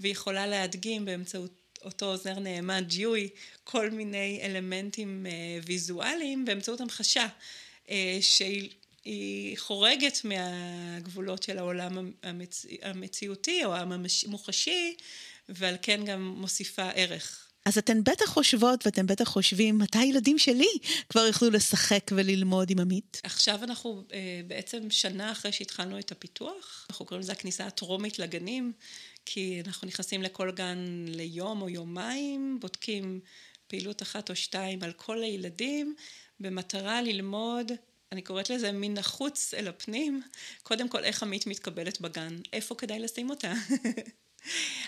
והיא 0.00 0.12
יכולה 0.12 0.46
להדגים 0.46 1.04
באמצעות 1.04 1.50
אותו 1.84 2.06
עוזר 2.06 2.38
נאמן 2.38 2.84
ג'יוי 2.86 3.28
כל 3.64 3.90
מיני 3.90 4.40
אלמנטים 4.42 5.26
אה, 5.26 5.58
ויזואליים 5.66 6.44
באמצעות 6.44 6.80
המחשה 6.80 7.26
אה, 7.90 8.18
שהיא 8.20 8.70
היא 9.04 9.58
חורגת 9.58 10.20
מהגבולות 10.24 11.42
של 11.42 11.58
העולם 11.58 12.12
המצ... 12.22 12.66
המציאותי 12.82 13.64
או 13.64 13.74
המוחשי, 13.76 14.96
ועל 15.48 15.76
כן 15.82 16.04
גם 16.04 16.34
מוסיפה 16.36 16.88
ערך. 16.88 17.48
אז 17.64 17.78
אתן 17.78 18.04
בטח 18.04 18.26
חושבות 18.28 18.86
ואתם 18.86 19.06
בטח 19.06 19.28
חושבים, 19.28 19.78
מתי 19.78 19.98
הילדים 19.98 20.38
שלי 20.38 20.78
כבר 21.08 21.20
יוכלו 21.20 21.50
לשחק 21.50 22.10
וללמוד 22.12 22.70
עם 22.70 22.78
עמית? 22.78 23.20
עכשיו 23.24 23.64
אנחנו 23.64 24.04
אה, 24.12 24.40
בעצם 24.46 24.90
שנה 24.90 25.32
אחרי 25.32 25.52
שהתחלנו 25.52 25.98
את 25.98 26.12
הפיתוח, 26.12 26.86
אנחנו 26.90 27.06
קוראים 27.06 27.22
לזה 27.22 27.32
הכניסה 27.32 27.66
הטרומית 27.66 28.18
לגנים, 28.18 28.72
כי 29.26 29.62
אנחנו 29.66 29.88
נכנסים 29.88 30.22
לכל 30.22 30.50
גן 30.50 31.04
ליום 31.08 31.62
או 31.62 31.68
יומיים, 31.68 32.58
בודקים 32.60 33.20
פעילות 33.66 34.02
אחת 34.02 34.30
או 34.30 34.36
שתיים 34.36 34.82
על 34.82 34.92
כל 34.92 35.22
הילדים, 35.22 35.94
במטרה 36.40 37.02
ללמוד 37.02 37.72
אני 38.12 38.22
קוראת 38.22 38.50
לזה 38.50 38.72
מן 38.72 38.98
החוץ 38.98 39.54
אל 39.54 39.68
הפנים, 39.68 40.22
קודם 40.62 40.88
כל 40.88 41.04
איך 41.04 41.22
עמית 41.22 41.46
מתקבלת 41.46 42.00
בגן, 42.00 42.38
איפה 42.52 42.74
כדאי 42.74 42.98
לשים 42.98 43.30
אותה. 43.30 43.52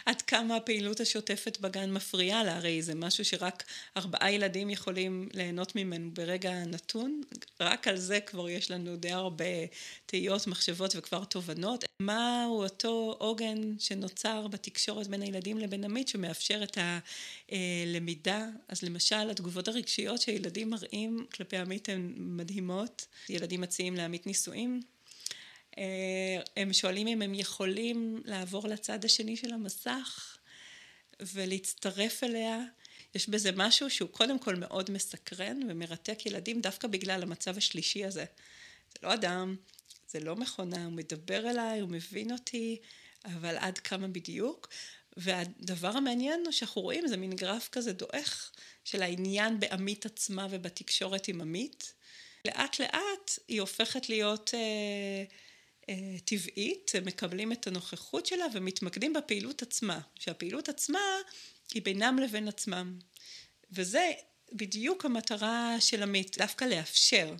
עד 0.06 0.22
כמה 0.22 0.56
הפעילות 0.56 1.00
השוטפת 1.00 1.58
בגן 1.60 1.92
מפריעה 1.92 2.44
לה, 2.44 2.56
הרי 2.56 2.82
זה 2.82 2.94
משהו 2.94 3.24
שרק 3.24 3.64
ארבעה 3.96 4.32
ילדים 4.32 4.70
יכולים 4.70 5.28
ליהנות 5.34 5.76
ממנו 5.76 6.10
ברגע 6.12 6.52
נתון, 6.52 7.20
רק 7.60 7.88
על 7.88 7.96
זה 7.96 8.20
כבר 8.20 8.48
יש 8.48 8.70
לנו 8.70 8.96
די 8.96 9.10
הרבה 9.10 9.44
תהיות, 10.06 10.46
מחשבות 10.46 10.94
וכבר 10.96 11.24
תובנות. 11.24 11.84
מהו 12.00 12.62
אותו 12.62 13.16
עוגן 13.18 13.78
שנוצר 13.78 14.46
בתקשורת 14.46 15.06
בין 15.06 15.22
הילדים 15.22 15.58
לבין 15.58 15.84
עמית 15.84 16.08
שמאפשר 16.08 16.62
את 16.62 16.78
הלמידה? 17.48 18.46
אז 18.68 18.82
למשל, 18.82 19.30
התגובות 19.30 19.68
הרגשיות 19.68 20.20
שילדים 20.20 20.70
מראים 20.70 21.26
כלפי 21.34 21.56
עמית 21.56 21.88
הן 21.88 22.12
מדהימות. 22.16 23.06
ילדים 23.28 23.60
מציעים 23.60 23.94
לעמית 23.94 24.26
נישואים. 24.26 24.80
אה, 25.78 26.42
הם 26.56 26.72
שואלים 26.72 27.06
אם 27.06 27.22
הם 27.22 27.34
יכולים 27.34 28.22
לעבור 28.24 28.68
לצד 28.68 29.04
השני 29.04 29.36
של 29.36 29.52
המסך 29.52 30.38
ולהצטרף 31.20 32.24
אליה. 32.24 32.58
יש 33.14 33.28
בזה 33.28 33.50
משהו 33.56 33.90
שהוא 33.90 34.08
קודם 34.08 34.38
כל 34.38 34.56
מאוד 34.56 34.90
מסקרן 34.90 35.60
ומרתק 35.68 36.26
ילדים 36.26 36.60
דווקא 36.60 36.88
בגלל 36.88 37.22
המצב 37.22 37.56
השלישי 37.56 38.04
הזה. 38.04 38.24
זה 38.92 38.98
לא 39.02 39.14
אדם, 39.14 39.56
זה 40.08 40.20
לא 40.20 40.36
מכונה, 40.36 40.84
הוא 40.84 40.92
מדבר 40.92 41.50
אליי, 41.50 41.80
הוא 41.80 41.88
מבין 41.90 42.32
אותי, 42.32 42.80
אבל 43.24 43.56
עד 43.56 43.78
כמה 43.78 44.08
בדיוק. 44.08 44.68
והדבר 45.16 45.88
המעניין 45.88 46.40
הוא 46.44 46.52
שאנחנו 46.52 46.82
רואים 46.82 47.04
איזה 47.04 47.16
מין 47.16 47.36
גרף 47.36 47.68
כזה 47.72 47.92
דועך 47.92 48.52
של 48.84 49.02
העניין 49.02 49.60
בעמית 49.60 50.06
עצמה 50.06 50.46
ובתקשורת 50.50 51.28
עם 51.28 51.40
עמית. 51.40 51.94
לאט 52.44 52.80
לאט 52.80 53.38
היא 53.48 53.60
הופכת 53.60 54.08
להיות 54.08 54.50
אה, 54.54 55.24
טבעית, 56.24 56.90
הם 56.94 57.04
מקבלים 57.04 57.52
את 57.52 57.66
הנוכחות 57.66 58.26
שלה 58.26 58.44
ומתמקדים 58.52 59.12
בפעילות 59.12 59.62
עצמה, 59.62 60.00
שהפעילות 60.18 60.68
עצמה 60.68 61.00
היא 61.74 61.82
בינם 61.82 62.18
לבין 62.18 62.48
עצמם. 62.48 62.98
וזה 63.72 64.12
בדיוק 64.52 65.04
המטרה 65.04 65.76
של 65.80 66.02
עמית, 66.02 66.38
דווקא 66.38 66.64
לאפשר 66.64 67.34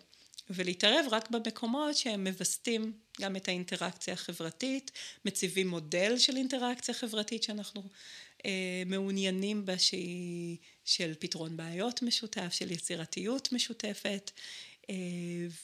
ולהתערב 0.50 1.06
רק 1.10 1.30
במקומות 1.30 1.96
שהם 1.96 2.24
מווסתים 2.24 2.92
גם 3.20 3.36
את 3.36 3.48
האינטראקציה 3.48 4.14
החברתית, 4.14 4.90
מציבים 5.24 5.68
מודל 5.68 6.18
של 6.18 6.36
אינטראקציה 6.36 6.94
חברתית 6.94 7.42
שאנחנו 7.42 7.82
אה, 8.46 8.82
מעוניינים 8.86 9.64
בה 9.64 9.78
שהיא 9.78 10.56
של 10.84 11.14
פתרון 11.18 11.56
בעיות 11.56 12.02
משותף, 12.02 12.52
של 12.52 12.70
יצירתיות 12.70 13.52
משותפת, 13.52 14.30
אה, 14.30 14.42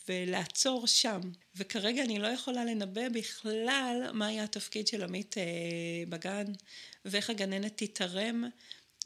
ולעצור 0.09 0.87
שם. 0.87 1.21
וכרגע 1.57 2.03
אני 2.03 2.18
לא 2.18 2.27
יכולה 2.27 2.64
לנבא 2.64 3.09
בכלל 3.09 4.11
מה 4.12 4.33
יהיה 4.33 4.45
התפקיד 4.45 4.87
של 4.87 5.03
עמית 5.03 5.39
אה, 5.39 5.43
בגן, 6.09 6.47
ואיך 7.05 7.31
הגננת 7.31 7.83
תתערם 7.83 8.45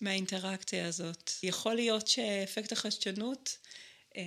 מהאינטראקציה 0.01 0.89
הזאת. 0.89 1.31
יכול 1.43 1.75
להיות 1.75 2.07
שאפקט 2.07 2.73
החדשנות, 2.73 3.59
אה, 4.17 4.23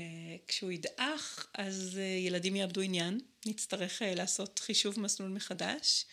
כשהוא 0.47 0.71
ידעך, 0.71 1.47
אז 1.53 1.99
ילדים 2.19 2.55
יאבדו 2.55 2.81
עניין, 2.81 3.19
נצטרך 3.45 4.01
לעשות 4.05 4.59
חישוב 4.59 4.99
מסלול 4.99 5.29
מחדש. 5.29 6.05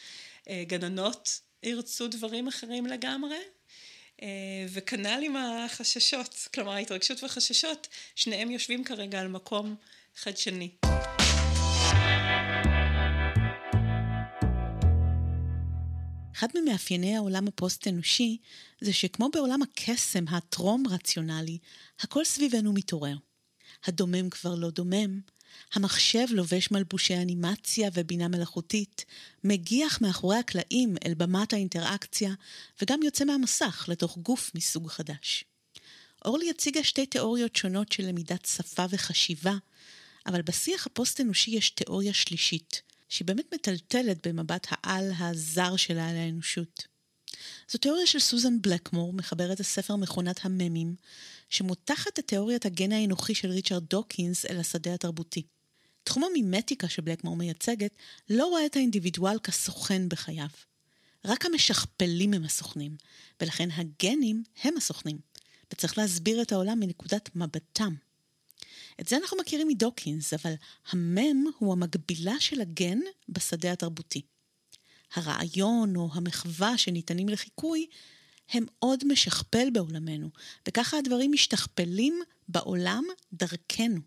גננות 0.67 1.41
ירצו 1.63 2.09
דברים 2.09 2.49
אחרים 2.49 2.87
לגמרי, 2.87 3.37
אה, 3.37 3.41
וכנ"ל 4.69 5.21
עם 5.23 5.37
החששות, 5.37 6.49
כלומר 6.55 6.73
ההתרגשות 6.73 7.23
והחששות, 7.23 7.89
שניהם 8.15 8.51
יושבים 8.51 8.85
כרגע 8.85 9.21
על 9.21 9.29
מקום 9.29 9.77
חדשני. 10.17 10.71
אחד 16.37 16.49
ממאפייני 16.55 17.17
העולם 17.17 17.49
הפוסט-אנושי 17.49 18.39
זה 18.81 18.93
שכמו 18.93 19.29
בעולם 19.33 19.63
הקסם 19.63 20.25
הטרום-רציונלי, 20.29 21.59
הכל 22.01 22.25
סביבנו 22.25 22.73
מתעורר. 22.73 23.17
הדומם 23.85 24.31
כבר 24.31 24.55
לא 24.55 24.71
דומם, 24.71 25.21
המחשב 25.75 26.27
לובש 26.31 26.71
מלבושי 26.71 27.17
אנימציה 27.17 27.91
ובינה 27.95 28.29
מלאכותית, 28.29 29.05
מגיח 29.45 30.01
מאחורי 30.01 30.37
הקלעים 30.37 30.97
אל 31.07 31.15
במת 31.15 31.53
האינטראקציה, 31.53 32.35
וגם 32.83 33.03
יוצא 33.03 33.25
מהמסך 33.25 33.85
לתוך 33.89 34.19
גוף 34.19 34.51
מסוג 34.55 34.89
חדש. 34.89 35.45
אורלי 36.25 36.51
הציגה 36.51 36.85
שתי 36.85 37.07
תיאוריות 37.07 37.57
שונות 37.57 37.93
של 37.93 38.03
למידת 38.03 38.45
שפה 38.45 38.85
וחשיבה, 38.91 39.55
אבל 40.27 40.43
בשיח 40.43 40.87
הפוסט-אנושי 40.87 41.51
יש 41.51 41.71
תיאוריה 41.71 42.15
שלישית, 42.15 42.83
שהיא 43.09 43.27
באמת 43.27 43.55
מטלטלת 43.55 44.27
במבט 44.27 44.67
העל 44.71 45.13
הזר 45.19 45.77
שלה 45.77 46.09
על 46.09 46.17
האנושות. 46.17 46.94
זו 47.71 47.79
תיאוריה 47.79 48.07
של 48.07 48.19
סוזן 48.19 48.63
בלקמור, 48.63 49.13
מחברת 49.13 49.61
הספר 49.61 49.97
מכונת 49.97 50.45
הממים, 50.45 50.95
שמותחת 51.49 52.19
את 52.19 52.27
תיאוריית 52.27 52.67
הגן 52.67 52.93
האנוכי 52.93 53.35
של 53.35 53.51
ריצ'רד 53.51 53.85
דוקינס 53.91 54.47
אל 54.47 54.61
השדה 54.61 54.95
התרבותי. 54.95 55.43
תחום 56.05 56.25
המימטיקה 56.25 56.89
שבלקמור 56.89 57.37
מייצגת 57.37 57.91
לא 58.31 58.47
רואה 58.47 58.67
את 58.67 58.77
האינדיבידואל 58.77 59.39
כסוכן 59.39 60.09
בחייו. 60.09 60.49
רק 61.25 61.47
המשכפלים 61.47 62.35
הם 62.35 62.45
הסוכנים, 62.45 62.97
ולכן 63.41 63.69
הגנים 63.71 64.43
הם 64.63 64.77
הסוכנים, 64.77 65.19
וצריך 65.73 65.99
להסביר 65.99 66.43
את 66.43 66.53
העולם 66.53 66.81
מנקודת 66.81 67.31
מבטם. 67.35 67.95
את 69.01 69.09
זה 69.09 69.17
אנחנו 69.17 69.37
מכירים 69.41 69.69
מדוקינס, 69.69 70.35
אבל 70.35 70.53
המם 70.91 71.45
הוא 71.59 71.73
המקבילה 71.73 72.41
של 72.41 72.61
הגן 72.61 72.99
בשדה 73.29 73.73
התרבותי. 73.73 74.23
הרעיון 75.15 75.97
או 75.97 76.09
המחווה 76.13 76.79
שניתנים 76.79 77.29
לחיקוי 77.29 77.87
הם 78.51 78.67
עוד 78.79 79.05
משכפל 79.07 79.71
בעולמנו, 79.73 80.31
וככה 80.69 80.99
הדברים 80.99 81.33
משתכפלים 81.33 82.21
בעולם 82.49 83.05
דרכנו. 83.33 84.01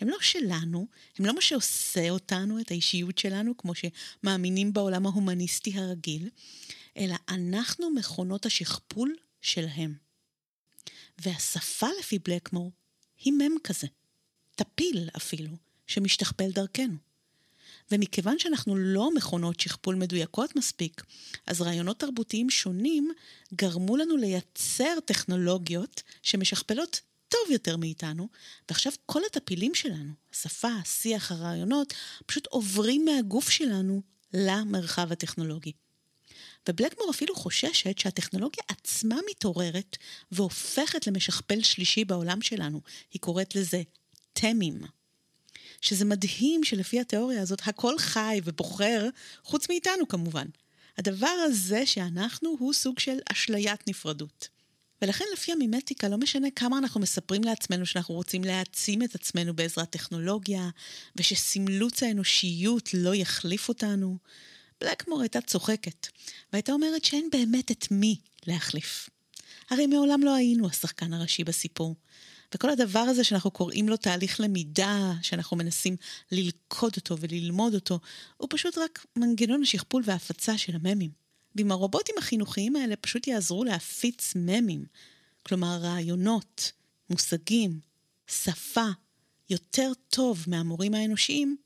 הם 0.00 0.08
לא 0.08 0.16
שלנו, 0.20 0.86
הם 1.18 1.26
לא 1.26 1.34
מה 1.34 1.40
שעושה 1.40 2.10
אותנו, 2.10 2.60
את 2.60 2.70
האישיות 2.70 3.18
שלנו, 3.18 3.56
כמו 3.56 3.72
שמאמינים 3.74 4.72
בעולם 4.72 5.06
ההומניסטי 5.06 5.78
הרגיל, 5.78 6.28
אלא 6.96 7.14
אנחנו 7.28 7.90
מכונות 7.90 8.46
השכפול 8.46 9.16
שלהם. 9.40 9.94
והשפה 11.18 11.86
לפי 12.00 12.18
בלקמור 12.18 12.72
היא 13.24 13.32
מם 13.32 13.52
כזה, 13.64 13.86
טפיל 14.54 15.08
אפילו, 15.16 15.50
שמשתכפל 15.86 16.50
דרכנו. 16.50 17.05
ומכיוון 17.90 18.38
שאנחנו 18.38 18.76
לא 18.76 19.14
מכונות 19.14 19.60
שכפול 19.60 19.94
מדויקות 19.94 20.56
מספיק, 20.56 21.02
אז 21.46 21.60
רעיונות 21.60 21.98
תרבותיים 22.00 22.50
שונים 22.50 23.12
גרמו 23.54 23.96
לנו 23.96 24.16
לייצר 24.16 25.00
טכנולוגיות 25.04 26.02
שמשכפלות 26.22 27.00
טוב 27.28 27.50
יותר 27.50 27.76
מאיתנו, 27.76 28.28
ועכשיו 28.68 28.92
כל 29.06 29.20
הטפילים 29.30 29.74
שלנו, 29.74 30.12
השפה, 30.32 30.68
השיח, 30.68 31.32
הרעיונות, 31.32 31.94
פשוט 32.26 32.46
עוברים 32.46 33.04
מהגוף 33.04 33.50
שלנו 33.50 34.02
למרחב 34.34 35.12
הטכנולוגי. 35.12 35.72
ובלקמור 36.68 37.10
אפילו 37.10 37.34
חוששת 37.34 37.98
שהטכנולוגיה 37.98 38.64
עצמה 38.68 39.16
מתעוררת 39.30 39.96
והופכת 40.32 41.06
למשכפל 41.06 41.62
שלישי 41.62 42.04
בעולם 42.04 42.42
שלנו. 42.42 42.80
היא 43.12 43.20
קוראת 43.20 43.54
לזה 43.54 43.82
תמים. 44.32 44.80
שזה 45.86 46.04
מדהים 46.04 46.64
שלפי 46.64 47.00
התיאוריה 47.00 47.42
הזאת 47.42 47.60
הכל 47.64 47.98
חי 47.98 48.40
ובוחר, 48.44 49.08
חוץ 49.42 49.68
מאיתנו 49.68 50.08
כמובן. 50.08 50.46
הדבר 50.98 51.36
הזה 51.44 51.86
שאנחנו 51.86 52.56
הוא 52.58 52.72
סוג 52.72 52.98
של 52.98 53.18
אשליית 53.32 53.88
נפרדות. 53.88 54.48
ולכן 55.02 55.24
לפי 55.32 55.52
המימטיקה 55.52 56.08
לא 56.08 56.16
משנה 56.18 56.48
כמה 56.56 56.78
אנחנו 56.78 57.00
מספרים 57.00 57.44
לעצמנו 57.44 57.86
שאנחנו 57.86 58.14
רוצים 58.14 58.44
להעצים 58.44 59.02
את 59.02 59.14
עצמנו 59.14 59.54
בעזרת 59.54 59.90
טכנולוגיה, 59.90 60.70
ושסמלוץ 61.16 62.02
האנושיות 62.02 62.94
לא 62.94 63.14
יחליף 63.14 63.68
אותנו. 63.68 64.16
בלקמור 64.80 65.20
הייתה 65.20 65.40
צוחקת, 65.40 66.06
והייתה 66.52 66.72
אומרת 66.72 67.04
שאין 67.04 67.28
באמת 67.32 67.70
את 67.70 67.86
מי 67.90 68.16
להחליף. 68.46 69.10
הרי 69.70 69.86
מעולם 69.86 70.22
לא 70.22 70.34
היינו 70.34 70.68
השחקן 70.68 71.12
הראשי 71.12 71.44
בסיפור. 71.44 71.94
וכל 72.54 72.70
הדבר 72.70 72.98
הזה 72.98 73.24
שאנחנו 73.24 73.50
קוראים 73.50 73.88
לו 73.88 73.96
תהליך 73.96 74.40
למידה, 74.40 75.12
שאנחנו 75.22 75.56
מנסים 75.56 75.96
ללכוד 76.32 76.92
אותו 76.96 77.16
וללמוד 77.20 77.74
אותו, 77.74 77.98
הוא 78.36 78.48
פשוט 78.50 78.78
רק 78.78 79.06
מנגנון 79.16 79.62
השכפול 79.62 80.02
וההפצה 80.06 80.58
של 80.58 80.76
הממים. 80.76 81.10
ואם 81.56 81.72
הרובוטים 81.72 82.14
החינוכיים 82.18 82.76
האלה 82.76 82.96
פשוט 82.96 83.26
יעזרו 83.26 83.64
להפיץ 83.64 84.32
ממים, 84.36 84.84
כלומר 85.42 85.78
רעיונות, 85.80 86.72
מושגים, 87.10 87.80
שפה, 88.26 88.86
יותר 89.50 89.92
טוב 90.08 90.44
מהמורים 90.46 90.94
האנושיים, 90.94 91.56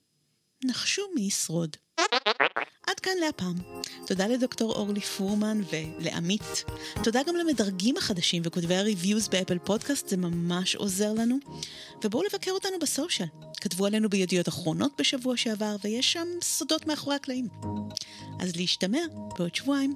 נחשו 0.64 1.02
מי 1.14 1.20
ישרוד. 1.20 1.76
עד 2.86 3.00
כאן 3.00 3.12
להפעם. 3.20 3.54
תודה 4.06 4.26
לדוקטור 4.26 4.72
אורלי 4.72 5.00
פורמן 5.00 5.60
ולעמית. 5.70 6.64
תודה 7.04 7.20
גם 7.26 7.36
למדרגים 7.36 7.96
החדשים 7.96 8.42
וכותבי 8.46 8.76
הריוויוז 8.76 9.28
באפל 9.28 9.58
פודקאסט, 9.58 10.08
זה 10.08 10.16
ממש 10.16 10.76
עוזר 10.76 11.12
לנו. 11.12 11.38
ובואו 12.04 12.22
לבקר 12.22 12.50
אותנו 12.50 12.78
בסושיאל. 12.80 13.28
כתבו 13.60 13.86
עלינו 13.86 14.08
בידיעות 14.08 14.48
אחרונות 14.48 14.92
בשבוע 14.98 15.36
שעבר, 15.36 15.76
ויש 15.84 16.12
שם 16.12 16.28
סודות 16.42 16.86
מאחורי 16.86 17.16
הקלעים. 17.16 17.48
אז 18.40 18.56
להשתמע 18.56 19.00
בעוד 19.38 19.54
שבועיים. 19.54 19.94